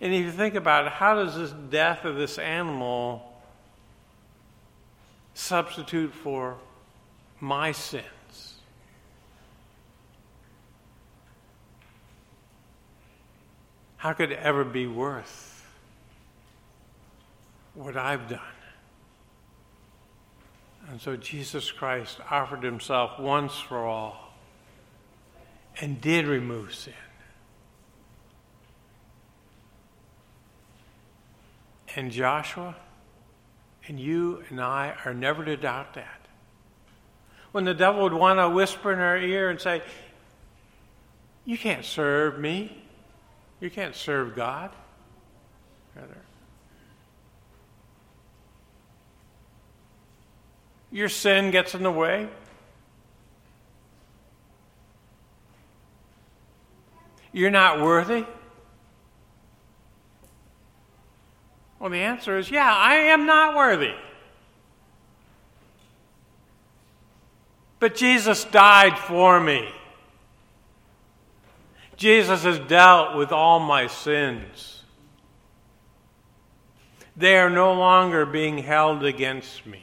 And 0.01 0.15
if 0.15 0.25
you 0.25 0.33
think 0.33 0.55
about 0.55 0.87
it, 0.87 0.93
how 0.93 1.15
does 1.15 1.37
this 1.37 1.51
death 1.71 2.05
of 2.05 2.17
this 2.17 2.39
animal 2.39 3.41
substitute 5.35 6.13
for 6.15 6.57
my 7.41 7.73
sins? 7.73 8.05
How 13.97 14.13
could 14.13 14.31
it 14.31 14.39
ever 14.39 14.65
be 14.65 14.87
worth 14.87 15.67
what 17.75 17.97
I've 17.97 18.29
done? 18.29 18.41
And 20.89 21.01
so 21.01 21.17
Jesus 21.17 21.71
Christ 21.73 22.19
offered 22.31 22.63
himself 22.63 23.19
once 23.19 23.59
for 23.59 23.85
all 23.85 24.33
and 25.81 26.01
did 26.01 26.27
remove 26.27 26.75
sin. 26.75 26.95
And 31.97 32.11
Joshua 32.11 32.77
and 33.87 33.99
you 33.99 34.45
and 34.51 34.61
I 34.61 34.95
are 35.05 35.15
never 35.15 35.45
to 35.45 35.57
doubt 35.57 35.95
that. 35.95 36.27
When 37.53 37.65
the 37.65 37.75
devil 37.75 38.03
would 38.03 38.13
want 38.13 38.39
to 38.39 38.49
whisper 38.49 38.93
in 38.93 38.99
our 38.99 39.17
ear 39.17 39.49
and 39.49 39.61
say, 39.61 39.83
You 41.45 41.57
can't 41.57 41.85
serve 41.85 42.39
me, 42.39 42.85
you 43.61 43.71
can't 43.71 43.95
serve 43.95 44.37
God. 44.37 44.71
Rather, 45.97 46.19
your 50.93 51.09
sin 51.09 51.51
gets 51.51 51.75
in 51.75 51.83
the 51.83 51.91
way. 51.91 52.29
You're 57.33 57.51
not 57.51 57.81
worthy. 57.81 58.25
Well, 61.89 61.99
the 61.99 62.05
answer 62.05 62.37
is 62.37 62.51
yeah, 62.51 62.71
I 62.71 62.97
am 62.97 63.25
not 63.25 63.57
worthy. 63.57 63.95
But 67.81 67.95
Jesus 67.95 68.45
died 68.45 68.99
for 68.99 69.41
me. 69.41 69.67
Jesus 71.97 72.43
has 72.43 72.59
dealt 72.59 73.17
with 73.17 73.33
all 73.33 73.59
my 73.59 73.87
sins. 73.87 74.83
They 77.17 77.39
are 77.39 77.49
no 77.49 77.73
longer 77.73 78.27
being 78.27 78.59
held 78.59 79.03
against 79.03 79.65
me. 79.65 79.83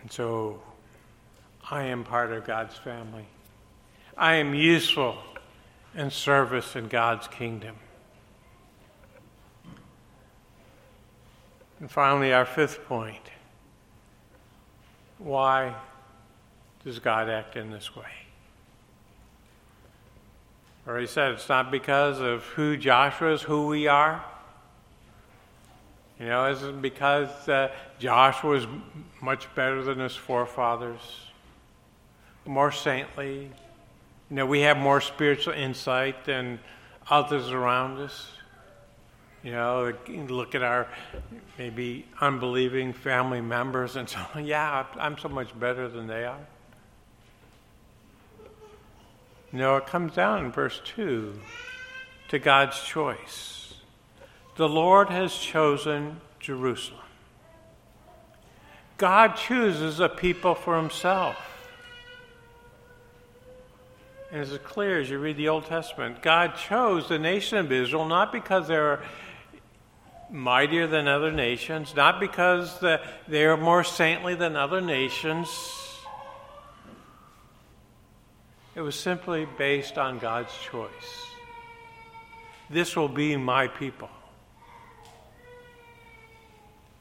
And 0.00 0.10
so 0.10 0.62
I 1.70 1.84
am 1.84 2.04
part 2.04 2.32
of 2.32 2.46
God's 2.46 2.74
family. 2.78 3.26
I 4.16 4.34
am 4.34 4.54
useful 4.54 5.18
in 5.94 6.10
service 6.10 6.76
in 6.76 6.88
God's 6.88 7.28
kingdom. 7.28 7.76
And 11.80 11.90
finally, 11.90 12.32
our 12.32 12.46
fifth 12.46 12.84
point 12.84 13.30
why 15.18 15.74
does 16.84 16.98
God 16.98 17.28
act 17.28 17.56
in 17.56 17.70
this 17.70 17.94
way? 17.94 18.04
I 20.84 20.90
already 20.90 21.06
said 21.06 21.32
it's 21.32 21.48
not 21.48 21.70
because 21.70 22.20
of 22.20 22.42
who 22.44 22.76
Joshua 22.76 23.34
is, 23.34 23.42
who 23.42 23.68
we 23.68 23.86
are. 23.86 24.24
You 26.18 26.26
know, 26.26 26.44
it 26.50 26.82
because 26.82 27.48
uh, 27.48 27.70
Joshua 27.98 28.56
is 28.56 28.66
much 29.20 29.52
better 29.54 29.82
than 29.82 30.00
his 30.00 30.16
forefathers, 30.16 31.00
more 32.44 32.72
saintly? 32.72 33.50
You 34.32 34.36
know, 34.36 34.46
we 34.46 34.62
have 34.62 34.78
more 34.78 35.02
spiritual 35.02 35.52
insight 35.52 36.24
than 36.24 36.58
others 37.10 37.50
around 37.50 37.98
us. 37.98 38.28
You 39.42 39.52
know, 39.52 39.92
look 40.08 40.54
at 40.54 40.62
our 40.62 40.88
maybe 41.58 42.06
unbelieving 42.18 42.94
family 42.94 43.42
members 43.42 43.94
and 43.94 44.08
so, 44.08 44.18
yeah, 44.42 44.86
I'm 44.98 45.18
so 45.18 45.28
much 45.28 45.50
better 45.60 45.86
than 45.86 46.06
they 46.06 46.24
are. 46.24 46.46
You 49.52 49.58
No, 49.58 49.76
it 49.76 49.86
comes 49.86 50.14
down 50.14 50.46
in 50.46 50.50
verse 50.50 50.80
2 50.82 51.38
to 52.28 52.38
God's 52.38 52.82
choice. 52.82 53.74
The 54.56 54.66
Lord 54.66 55.10
has 55.10 55.34
chosen 55.34 56.22
Jerusalem. 56.40 57.00
God 58.96 59.36
chooses 59.36 60.00
a 60.00 60.08
people 60.08 60.54
for 60.54 60.78
himself. 60.78 61.51
And 64.32 64.40
it's 64.40 64.56
clear 64.64 64.98
as 64.98 65.10
you 65.10 65.18
read 65.18 65.36
the 65.36 65.50
Old 65.50 65.66
Testament, 65.66 66.22
God 66.22 66.56
chose 66.56 67.06
the 67.06 67.18
nation 67.18 67.58
of 67.58 67.70
Israel 67.70 68.06
not 68.06 68.32
because 68.32 68.66
they're 68.66 69.02
mightier 70.30 70.86
than 70.86 71.06
other 71.06 71.30
nations, 71.30 71.94
not 71.94 72.18
because 72.18 72.82
they 73.28 73.44
are 73.44 73.58
more 73.58 73.84
saintly 73.84 74.34
than 74.34 74.56
other 74.56 74.80
nations. 74.80 75.50
It 78.74 78.80
was 78.80 78.94
simply 78.98 79.46
based 79.58 79.98
on 79.98 80.18
God's 80.18 80.52
choice. 80.70 81.26
This 82.70 82.96
will 82.96 83.10
be 83.10 83.36
my 83.36 83.68
people 83.68 84.08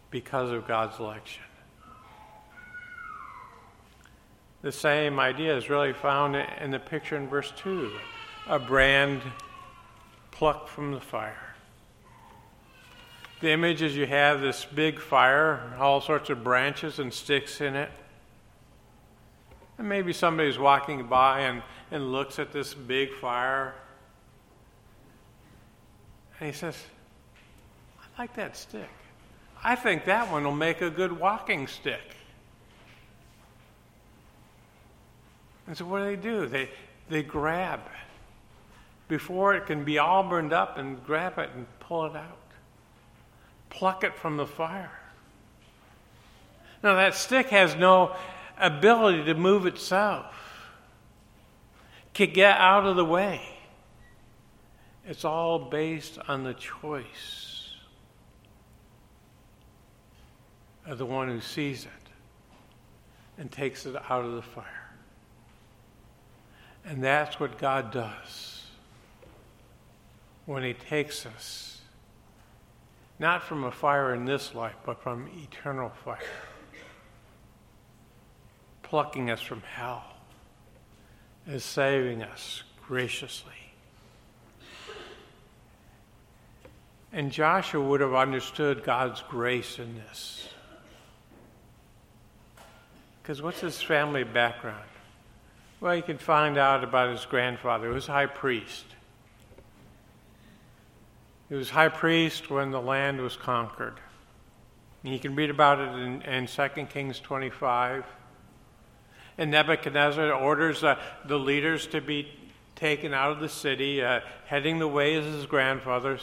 because 0.09 0.51
of 0.51 0.67
God's 0.67 0.99
election. 0.99 1.43
The 4.61 4.71
same 4.71 5.19
idea 5.19 5.57
is 5.57 5.69
really 5.69 5.93
found 5.93 6.35
in 6.35 6.69
the 6.69 6.79
picture 6.79 7.17
in 7.17 7.27
verse 7.27 7.51
2 7.57 7.91
a 8.47 8.59
brand 8.59 9.21
plucked 10.31 10.69
from 10.69 10.91
the 10.91 10.99
fire. 10.99 11.55
The 13.39 13.49
image 13.49 13.81
is 13.81 13.95
you 13.95 14.05
have 14.05 14.41
this 14.41 14.65
big 14.65 14.99
fire, 14.99 15.73
all 15.79 15.99
sorts 15.99 16.29
of 16.29 16.43
branches 16.43 16.99
and 16.99 17.11
sticks 17.11 17.59
in 17.59 17.75
it. 17.75 17.91
And 19.79 19.89
maybe 19.89 20.13
somebody's 20.13 20.59
walking 20.59 21.07
by 21.07 21.41
and, 21.41 21.63
and 21.89 22.11
looks 22.11 22.37
at 22.37 22.51
this 22.51 22.75
big 22.75 23.13
fire. 23.15 23.73
And 26.39 26.47
he 26.47 26.53
says, 26.53 26.77
I 27.99 28.21
like 28.21 28.35
that 28.35 28.55
stick. 28.55 28.89
I 29.63 29.75
think 29.75 30.05
that 30.05 30.31
one 30.31 30.43
will 30.43 30.51
make 30.51 30.81
a 30.81 30.89
good 30.91 31.11
walking 31.11 31.65
stick. 31.65 32.15
And 35.71 35.77
so 35.77 35.85
what 35.85 35.99
do 35.99 36.03
they 36.03 36.17
do? 36.17 36.47
They, 36.47 36.67
they 37.07 37.23
grab 37.23 37.79
before 39.07 39.55
it 39.55 39.67
can 39.67 39.85
be 39.85 39.99
all 39.99 40.21
burned 40.21 40.51
up 40.51 40.77
and 40.77 41.01
grab 41.05 41.39
it 41.39 41.51
and 41.55 41.65
pull 41.79 42.07
it 42.07 42.15
out 42.17 42.41
pluck 43.71 44.03
it 44.03 44.13
from 44.13 44.37
the 44.37 44.45
fire. 44.45 44.91
Now, 46.83 46.95
that 46.95 47.15
stick 47.15 47.47
has 47.47 47.75
no 47.75 48.15
ability 48.59 49.23
to 49.23 49.33
move 49.33 49.65
itself, 49.65 50.35
to 52.15 52.27
get 52.27 52.57
out 52.57 52.85
of 52.85 52.95
the 52.95 53.05
way. 53.05 53.41
It's 55.07 55.23
all 55.23 55.57
based 55.57 56.19
on 56.27 56.43
the 56.43 56.53
choice 56.53 57.75
of 60.85 60.97
the 60.97 61.05
one 61.05 61.29
who 61.29 61.39
sees 61.39 61.85
it 61.85 61.91
and 63.37 63.49
takes 63.49 63.85
it 63.85 63.95
out 64.09 64.25
of 64.25 64.33
the 64.33 64.41
fire. 64.41 64.80
And 66.85 67.03
that's 67.03 67.39
what 67.39 67.57
God 67.57 67.91
does 67.91 68.65
when 70.45 70.63
He 70.63 70.73
takes 70.73 71.25
us 71.25 71.71
not 73.21 73.43
from 73.43 73.65
a 73.65 73.71
fire 73.71 74.15
in 74.15 74.25
this 74.25 74.55
life, 74.55 74.73
but 74.83 74.99
from 75.03 75.29
eternal 75.43 75.91
fire, 76.03 76.17
plucking 78.81 79.29
us 79.29 79.39
from 79.39 79.61
hell, 79.61 80.03
and 81.45 81.61
saving 81.61 82.23
us 82.23 82.63
graciously. 82.87 83.53
And 87.13 87.31
Joshua 87.31 87.79
would 87.79 88.01
have 88.01 88.15
understood 88.15 88.83
God's 88.83 89.21
grace 89.29 89.77
in 89.77 89.93
this. 89.93 90.49
Because 93.21 93.39
what's 93.39 93.59
his 93.59 93.79
family 93.79 94.23
background? 94.23 94.81
Well, 95.81 95.95
you 95.95 96.03
can 96.03 96.19
find 96.19 96.59
out 96.59 96.83
about 96.83 97.09
his 97.09 97.25
grandfather, 97.25 97.87
who 97.87 97.95
was 97.95 98.05
high 98.05 98.27
priest. 98.27 98.85
He 101.49 101.55
was 101.55 101.71
high 101.71 101.89
priest 101.89 102.51
when 102.51 102.69
the 102.69 102.79
land 102.79 103.19
was 103.19 103.35
conquered. 103.35 103.99
And 105.03 105.11
you 105.11 105.19
can 105.19 105.35
read 105.35 105.49
about 105.49 105.79
it 105.79 105.99
in, 105.99 106.21
in 106.21 106.45
2 106.45 106.67
Kings 106.85 107.19
25. 107.19 108.05
And 109.39 109.49
Nebuchadnezzar 109.49 110.31
orders 110.31 110.83
uh, 110.83 110.99
the 111.25 111.39
leaders 111.39 111.87
to 111.87 111.99
be 111.99 112.31
taken 112.75 113.11
out 113.11 113.31
of 113.31 113.39
the 113.39 113.49
city, 113.49 114.03
uh, 114.03 114.19
heading 114.45 114.77
the 114.77 114.87
way 114.87 115.15
as 115.15 115.25
his 115.25 115.47
grandfather, 115.47 116.19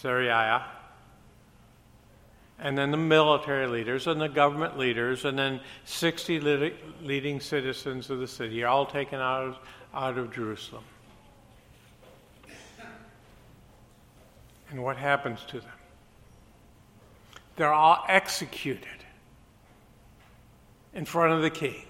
Seraiah. 0.00 0.62
And 2.58 2.78
then 2.78 2.90
the 2.90 2.96
military 2.96 3.66
leaders 3.66 4.06
and 4.06 4.20
the 4.20 4.28
government 4.28 4.78
leaders, 4.78 5.24
and 5.24 5.38
then 5.38 5.60
60 5.84 6.72
leading 7.02 7.40
citizens 7.40 8.10
of 8.10 8.20
the 8.20 8.28
city 8.28 8.62
are 8.62 8.68
all 8.68 8.86
taken 8.86 9.20
out 9.20 9.42
of, 9.42 9.58
out 9.92 10.18
of 10.18 10.32
Jerusalem. 10.32 10.84
And 14.70 14.82
what 14.82 14.96
happens 14.96 15.40
to 15.48 15.60
them? 15.60 15.70
They're 17.56 17.72
all 17.72 18.04
executed 18.08 18.88
in 20.92 21.04
front 21.04 21.32
of 21.32 21.42
the 21.42 21.50
king 21.50 21.84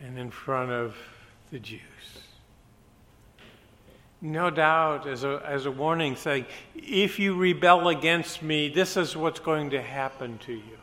and 0.00 0.18
in 0.18 0.30
front 0.30 0.70
of 0.70 0.96
the 1.50 1.58
Jews. 1.58 1.80
No 4.24 4.50
doubt, 4.50 5.08
as 5.08 5.24
a, 5.24 5.42
as 5.44 5.66
a 5.66 5.70
warning, 5.72 6.14
saying, 6.14 6.46
if 6.76 7.18
you 7.18 7.34
rebel 7.34 7.88
against 7.88 8.40
me, 8.40 8.68
this 8.68 8.96
is 8.96 9.16
what's 9.16 9.40
going 9.40 9.70
to 9.70 9.82
happen 9.82 10.38
to 10.46 10.52
you. 10.52 10.78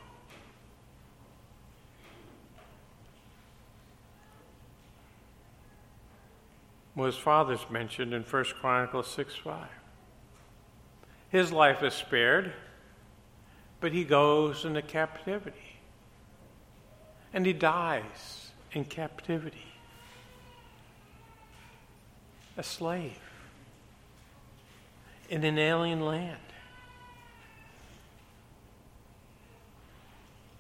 Well, 6.98 7.06
his 7.06 7.16
father's 7.16 7.66
mentioned 7.70 8.14
in 8.14 8.24
1 8.24 8.44
Chronicles 8.60 9.10
6 9.14 9.34
5. 9.36 9.70
His 11.30 11.54
life 11.54 11.82
is 11.82 11.94
spared, 11.94 12.52
but 13.80 13.94
he 13.94 14.04
goes 14.04 14.66
into 14.66 14.82
captivity. 14.82 15.80
And 17.34 17.46
he 17.46 17.54
dies 17.54 18.52
in 18.74 18.84
captivity. 18.84 19.64
A 22.58 22.64
slave. 22.64 23.29
In 25.30 25.44
an 25.44 25.58
alien 25.58 26.02
land. 26.02 26.38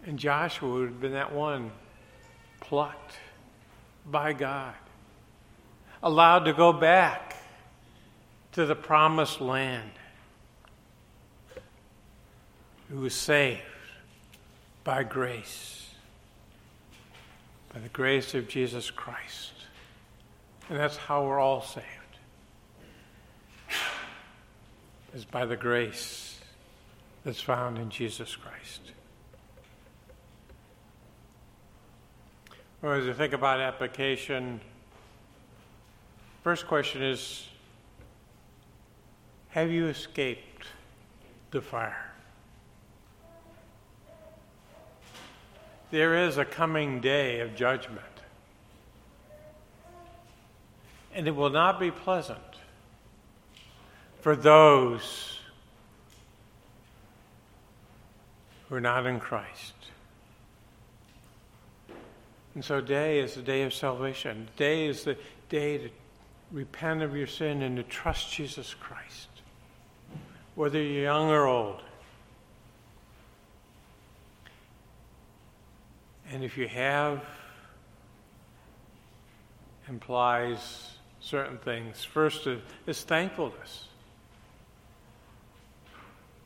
And 0.06 0.18
Joshua 0.18 0.70
would 0.70 0.88
have 0.88 1.02
been 1.02 1.14
that 1.14 1.34
one 1.34 1.72
plucked 2.62 3.16
by 4.06 4.34
God, 4.34 4.74
allowed 6.02 6.46
to 6.46 6.54
go 6.54 6.72
back 6.72 7.36
to 8.54 8.66
the 8.66 8.76
promised 8.76 9.42
land, 9.42 9.92
who 12.90 13.02
was 13.02 13.14
saved 13.14 13.62
by 14.84 15.04
grace, 15.04 15.94
by 17.74 17.80
the 17.80 17.90
grace 17.90 18.34
of 18.34 18.48
Jesus 18.48 18.90
Christ. 18.90 19.52
And 20.70 20.80
that's 20.80 20.98
how 20.98 21.26
we're 21.26 21.40
all 21.40 21.62
saved, 21.62 21.86
is 25.14 25.26
by 25.26 25.46
the 25.46 25.56
grace 25.56 26.40
that's 27.24 27.42
found 27.42 27.78
in 27.78 27.90
Jesus 27.90 28.36
Christ. 28.36 28.82
Or 32.82 32.96
as 32.96 33.06
you 33.06 33.14
think 33.14 33.34
about 33.34 33.60
application, 33.60 34.62
first 36.44 36.68
question 36.68 37.02
is 37.02 37.48
Have 39.50 39.72
you 39.72 39.88
escaped 39.88 40.68
the 41.52 41.62
fire? 41.62 42.06
There 45.92 46.28
is 46.28 46.38
a 46.38 46.46
coming 46.46 47.02
day 47.02 47.40
of 47.40 47.56
judgment, 47.56 48.06
and 51.14 51.28
it 51.28 51.36
will 51.36 51.50
not 51.50 51.80
be 51.80 51.90
pleasant 51.90 52.49
for 54.22 54.36
those 54.36 55.40
who 58.68 58.76
are 58.76 58.82
not 58.82 59.06
in 59.06 59.20
Christ. 59.20 59.74
And 62.56 62.64
so, 62.64 62.82
day 62.82 63.20
is 63.20 63.36
the 63.36 63.42
day 63.42 63.64
of 63.64 63.74
salvation. 63.74 64.50
Day 64.58 64.88
is 64.88 65.04
the 65.04 65.18
day 65.50 65.78
to 65.78 65.90
repent 66.52 67.02
of 67.02 67.16
your 67.16 67.28
sin 67.28 67.62
and 67.62 67.78
to 67.78 67.84
trust 67.84 68.32
Jesus 68.32 68.74
Christ, 68.74 69.30
whether 70.56 70.82
you're 70.82 71.04
young 71.04 71.30
or 71.30 71.46
old. 71.46 71.82
And 76.32 76.44
if 76.44 76.58
you 76.58 76.68
have, 76.68 77.24
implies 79.88 80.92
certain 81.20 81.58
things. 81.58 82.04
First 82.04 82.48
is 82.86 83.04
thankfulness. 83.04 83.89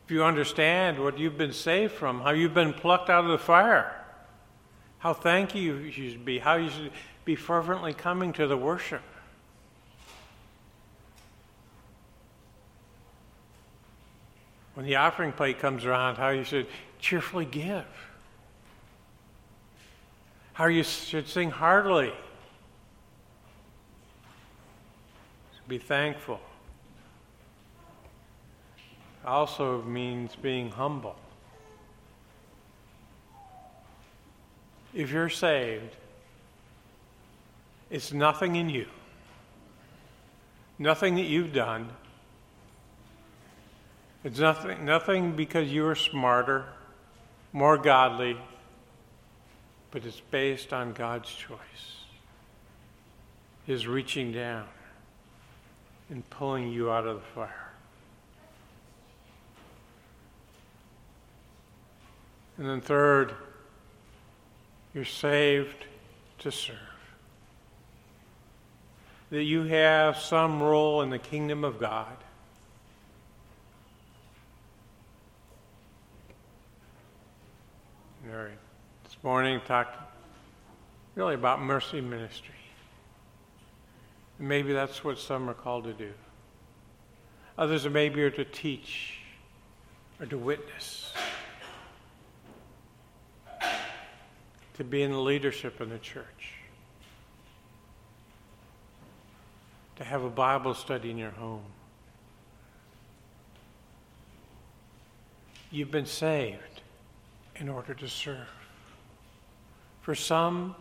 If 0.05 0.11
you 0.11 0.23
understand 0.23 1.01
what 1.01 1.17
you've 1.17 1.37
been 1.37 1.53
saved 1.53 1.93
from, 1.93 2.21
how 2.21 2.31
you've 2.31 2.53
been 2.53 2.73
plucked 2.73 3.09
out 3.09 3.23
of 3.23 3.31
the 3.31 3.37
fire, 3.37 3.95
how 4.99 5.13
thankful 5.13 5.59
you 5.59 5.91
should 5.91 6.25
be, 6.25 6.39
how 6.39 6.55
you 6.55 6.69
should 6.69 6.91
be 7.25 7.35
fervently 7.35 7.93
coming 7.93 8.33
to 8.33 8.47
the 8.47 8.57
worship. 8.57 9.01
When 14.73 14.85
the 14.85 14.95
offering 14.95 15.31
plate 15.31 15.59
comes 15.59 15.85
around, 15.85 16.15
how 16.15 16.29
you 16.29 16.43
should 16.43 16.67
cheerfully 16.99 17.45
give. 17.45 17.85
How 20.53 20.65
you 20.65 20.83
should 20.83 21.27
sing 21.27 21.51
heartily. 21.51 22.11
Be 25.67 25.77
thankful. 25.77 26.41
Also 29.25 29.81
means 29.83 30.35
being 30.35 30.71
humble. 30.71 31.15
if 34.93 35.11
you're 35.11 35.29
saved, 35.29 35.95
it's 37.89 38.13
nothing 38.13 38.55
in 38.55 38.69
you, 38.69 38.85
nothing 40.77 41.15
that 41.15 41.23
you've 41.25 41.53
done. 41.53 41.89
It's 44.23 44.39
nothing, 44.39 44.85
nothing 44.85 45.35
because 45.35 45.71
you 45.71 45.85
are 45.87 45.95
smarter, 45.95 46.65
more 47.51 47.77
godly, 47.77 48.37
but 49.91 50.05
it's 50.05 50.21
based 50.31 50.71
on 50.71 50.93
God's 50.93 51.33
choice. 51.33 51.59
His 53.65 53.85
reaching 53.87 54.31
down 54.31 54.67
and 56.09 56.27
pulling 56.29 56.71
you 56.71 56.91
out 56.91 57.05
of 57.05 57.15
the 57.17 57.27
fire. 57.35 57.72
And 62.57 62.67
then, 62.67 62.81
third, 62.81 63.33
you're 64.93 65.05
saved 65.05 65.85
to 66.39 66.51
serve. 66.51 66.77
That 69.31 69.43
you 69.43 69.63
have 69.63 70.17
some 70.17 70.61
role 70.61 71.01
in 71.01 71.09
the 71.09 71.17
kingdom 71.17 71.63
of 71.63 71.79
God. 71.79 72.15
Right. 78.25 78.51
This 79.03 79.17
morning 79.23 79.59
talked 79.65 79.97
really 81.15 81.35
about 81.35 81.61
mercy 81.61 82.01
ministry. 82.01 82.53
maybe 84.39 84.73
that's 84.73 85.03
what 85.03 85.17
some 85.17 85.49
are 85.49 85.53
called 85.53 85.85
to 85.85 85.93
do. 85.93 86.11
Others 87.57 87.87
maybe 87.89 88.21
are 88.23 88.31
to 88.31 88.45
teach 88.45 89.19
or 90.19 90.25
to 90.25 90.37
witness. 90.37 91.12
To 94.75 94.83
be 94.83 95.03
in 95.03 95.11
the 95.11 95.19
leadership 95.19 95.79
in 95.81 95.89
the 95.89 95.99
church, 95.99 96.53
to 99.95 100.03
have 100.03 100.23
a 100.23 100.29
Bible 100.29 100.73
study 100.73 101.11
in 101.11 101.17
your 101.17 101.31
home. 101.31 101.63
You've 105.71 105.91
been 105.91 106.05
saved 106.05 106.81
in 107.55 107.69
order 107.69 107.93
to 107.93 108.07
serve. 108.07 108.47
For 110.01 110.15
some, 110.15 110.75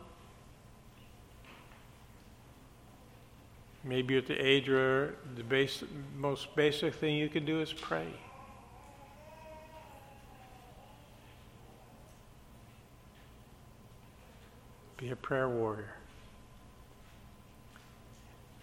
maybe 3.84 4.16
at 4.16 4.26
the 4.26 4.34
age 4.34 4.68
where 4.68 5.14
the 5.36 5.43
basic, 5.43 5.88
most 6.16 6.55
basic 6.57 6.95
thing 6.95 7.16
you 7.16 7.28
can 7.28 7.45
do 7.45 7.61
is 7.61 7.72
pray. 7.72 8.09
Be 15.03 15.11
a 15.11 15.16
prayer 15.16 15.48
warrior. 15.48 15.96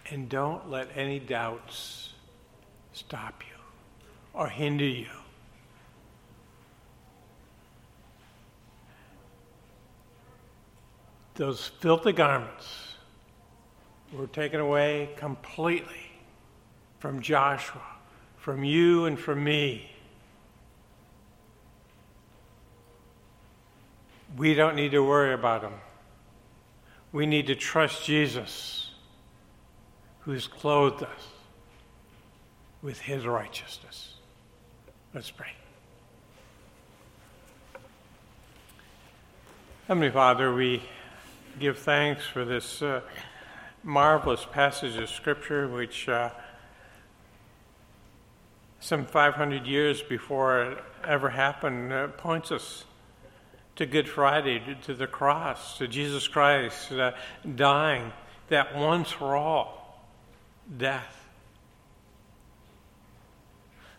And 0.08 0.26
don't 0.26 0.70
let 0.70 0.88
any 0.96 1.18
doubts 1.18 2.14
stop 2.94 3.42
you 3.46 3.58
or 4.32 4.48
hinder 4.48 4.86
you. 4.86 5.10
Those 11.34 11.68
filthy 11.80 12.12
garments 12.12 12.94
were 14.10 14.26
taken 14.26 14.60
away 14.60 15.10
completely 15.18 16.10
from 17.00 17.20
Joshua, 17.20 17.82
from 18.38 18.64
you, 18.64 19.04
and 19.04 19.20
from 19.20 19.44
me. 19.44 19.90
We 24.38 24.54
don't 24.54 24.74
need 24.74 24.92
to 24.92 25.00
worry 25.04 25.34
about 25.34 25.60
them. 25.60 25.74
We 27.12 27.26
need 27.26 27.48
to 27.48 27.56
trust 27.56 28.04
Jesus, 28.04 28.90
who 30.20 30.30
has 30.32 30.46
clothed 30.46 31.02
us 31.02 31.28
with 32.82 33.00
his 33.00 33.26
righteousness. 33.26 34.14
Let's 35.12 35.30
pray. 35.30 35.48
Heavenly 39.88 40.10
Father, 40.10 40.54
we 40.54 40.82
give 41.58 41.78
thanks 41.78 42.24
for 42.24 42.44
this 42.44 42.80
uh, 42.80 43.00
marvelous 43.82 44.46
passage 44.52 44.96
of 44.96 45.10
Scripture, 45.10 45.66
which 45.66 46.08
uh, 46.08 46.30
some 48.78 49.04
500 49.04 49.66
years 49.66 50.00
before 50.00 50.62
it 50.62 50.78
ever 51.06 51.28
happened 51.28 51.92
uh, 51.92 52.06
points 52.06 52.52
us 52.52 52.84
to 53.76 53.86
Good 53.86 54.08
Friday, 54.08 54.76
to 54.84 54.94
the 54.94 55.06
cross, 55.06 55.78
to 55.78 55.88
Jesus 55.88 56.28
Christ 56.28 56.92
uh, 56.92 57.12
dying 57.54 58.12
that 58.48 58.76
once 58.76 59.10
for 59.10 59.36
all 59.36 60.04
death. 60.76 61.16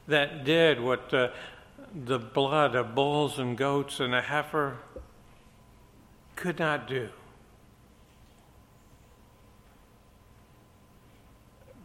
That 0.08 0.44
did 0.44 0.80
what 0.80 1.14
uh, 1.14 1.30
the 1.94 2.20
blood 2.20 2.76
of 2.76 2.96
bulls 2.96 3.40
and 3.40 3.58
goats 3.58 4.00
and 4.00 4.14
a 4.14 4.22
heifer 4.22 4.78
could 6.36 6.60
not 6.60 6.88
do. 6.88 7.10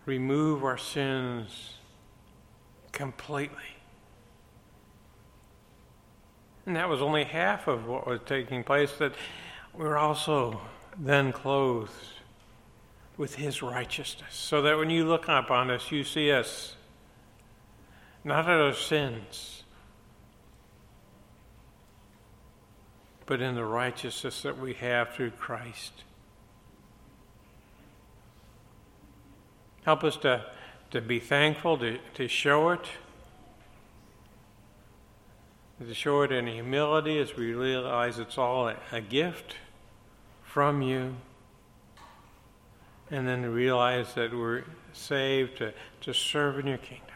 Remove 0.07 0.64
our 0.64 0.78
sins 0.78 1.74
completely. 2.93 3.76
And 6.67 6.75
that 6.75 6.89
was 6.89 7.01
only 7.01 7.23
half 7.23 7.69
of 7.69 7.87
what 7.87 8.07
was 8.07 8.21
taking 8.27 8.64
place, 8.64 8.93
that 8.99 9.14
we 9.73 9.85
were 9.85 9.97
also 9.97 10.61
then 10.99 11.33
clothed 11.33 11.93
with 13.17 13.37
his 13.37 13.62
righteousness. 13.62 14.35
So 14.35 14.62
that 14.62 14.77
when 14.77 14.91
you 14.91 15.07
look 15.07 15.29
upon 15.29 15.71
us, 15.71 15.93
you 15.93 16.03
see 16.03 16.33
us 16.33 16.75
not 18.25 18.49
at 18.49 18.61
our 18.61 18.75
sins, 18.75 19.62
but 23.27 23.41
in 23.41 23.55
the 23.55 23.64
righteousness 23.64 24.43
that 24.43 24.59
we 24.59 24.75
have 24.75 25.14
through 25.14 25.31
Christ. 25.31 25.93
Help 29.85 30.03
us 30.03 30.17
to, 30.19 30.45
to 30.91 31.01
be 31.01 31.21
thankful, 31.21 31.79
to, 31.79 31.99
to 32.14 32.27
show 32.27 32.71
it, 32.71 32.87
to 35.81 35.95
show 35.95 36.22
it 36.22 36.33
in 36.33 36.47
humility 36.47 37.18
as 37.18 37.37
we 37.37 37.53
realize 37.53 38.18
it's 38.18 38.39
all 38.39 38.68
a, 38.68 38.77
a 38.93 39.01
gift 39.01 39.57
from 40.43 40.81
you. 40.83 41.16
And 43.11 43.29
then 43.29 43.43
to 43.43 43.51
realize 43.51 44.14
that 44.14 44.33
we're 44.33 44.64
saved 44.93 45.59
to, 45.59 45.72
to 46.01 46.14
serve 46.14 46.59
in 46.59 46.66
your 46.66 46.79
kingdom. 46.79 47.07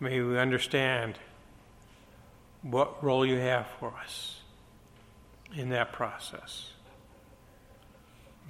May 0.00 0.20
we 0.20 0.36
understand 0.36 1.18
what 2.62 3.02
role 3.04 3.24
you 3.24 3.36
have 3.36 3.66
for 3.78 3.92
us 4.02 4.40
in 5.54 5.68
that 5.70 5.92
process. 5.92 6.72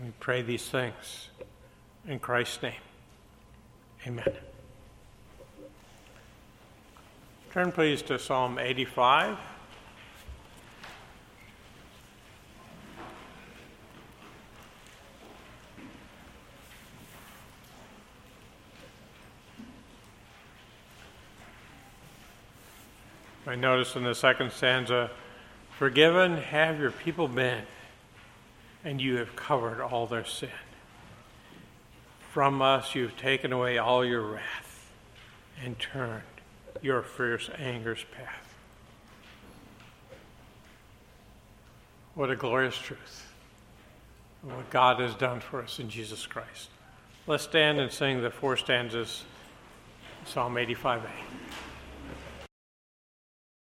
We 0.03 0.13
pray 0.19 0.43
these 0.43 0.69
things 0.69 1.29
in 2.07 2.19
Christ's 2.19 2.63
name. 2.63 2.75
Amen. 4.07 4.52
Turn, 7.53 7.71
please, 7.71 8.01
to 8.05 8.19
Psalm 8.19 8.59
85. 8.59 9.37
I 23.47 23.55
notice 23.55 23.97
in 23.97 24.05
the 24.05 24.15
second 24.15 24.51
stanza, 24.53 25.11
Forgiven 25.79 26.39
have 26.39 26.81
your 26.81 26.91
people 26.91 27.29
been, 27.29 27.65
and 28.83 28.99
you 28.99 29.19
have 29.19 29.37
covered 29.37 29.83
all 29.83 30.07
their 30.07 30.25
sin. 30.25 30.49
From 32.31 32.63
us 32.63 32.95
you've 32.95 33.19
taken 33.19 33.53
away 33.53 33.77
all 33.77 34.07
your 34.07 34.23
wrath 34.23 34.91
and 35.63 35.79
turned 35.79 36.23
your 36.83 37.03
fierce 37.03 37.49
anger's 37.59 38.05
path. 38.17 38.55
What 42.15 42.31
a 42.31 42.37
glorious 42.37 42.77
truth. 42.77 43.33
What 44.43 44.69
God 44.71 45.01
has 45.01 45.15
done 45.15 45.41
for 45.41 45.63
us 45.63 45.79
in 45.79 45.89
Jesus 45.89 46.27
Christ. 46.27 46.69
Let's 47.27 47.45
stand 47.45 47.81
and 47.81 47.91
sing 47.91 48.21
the 48.21 48.31
four 48.31 48.57
stanzas, 48.57 49.25
Psalm 50.27 50.55
85a. 50.57 51.09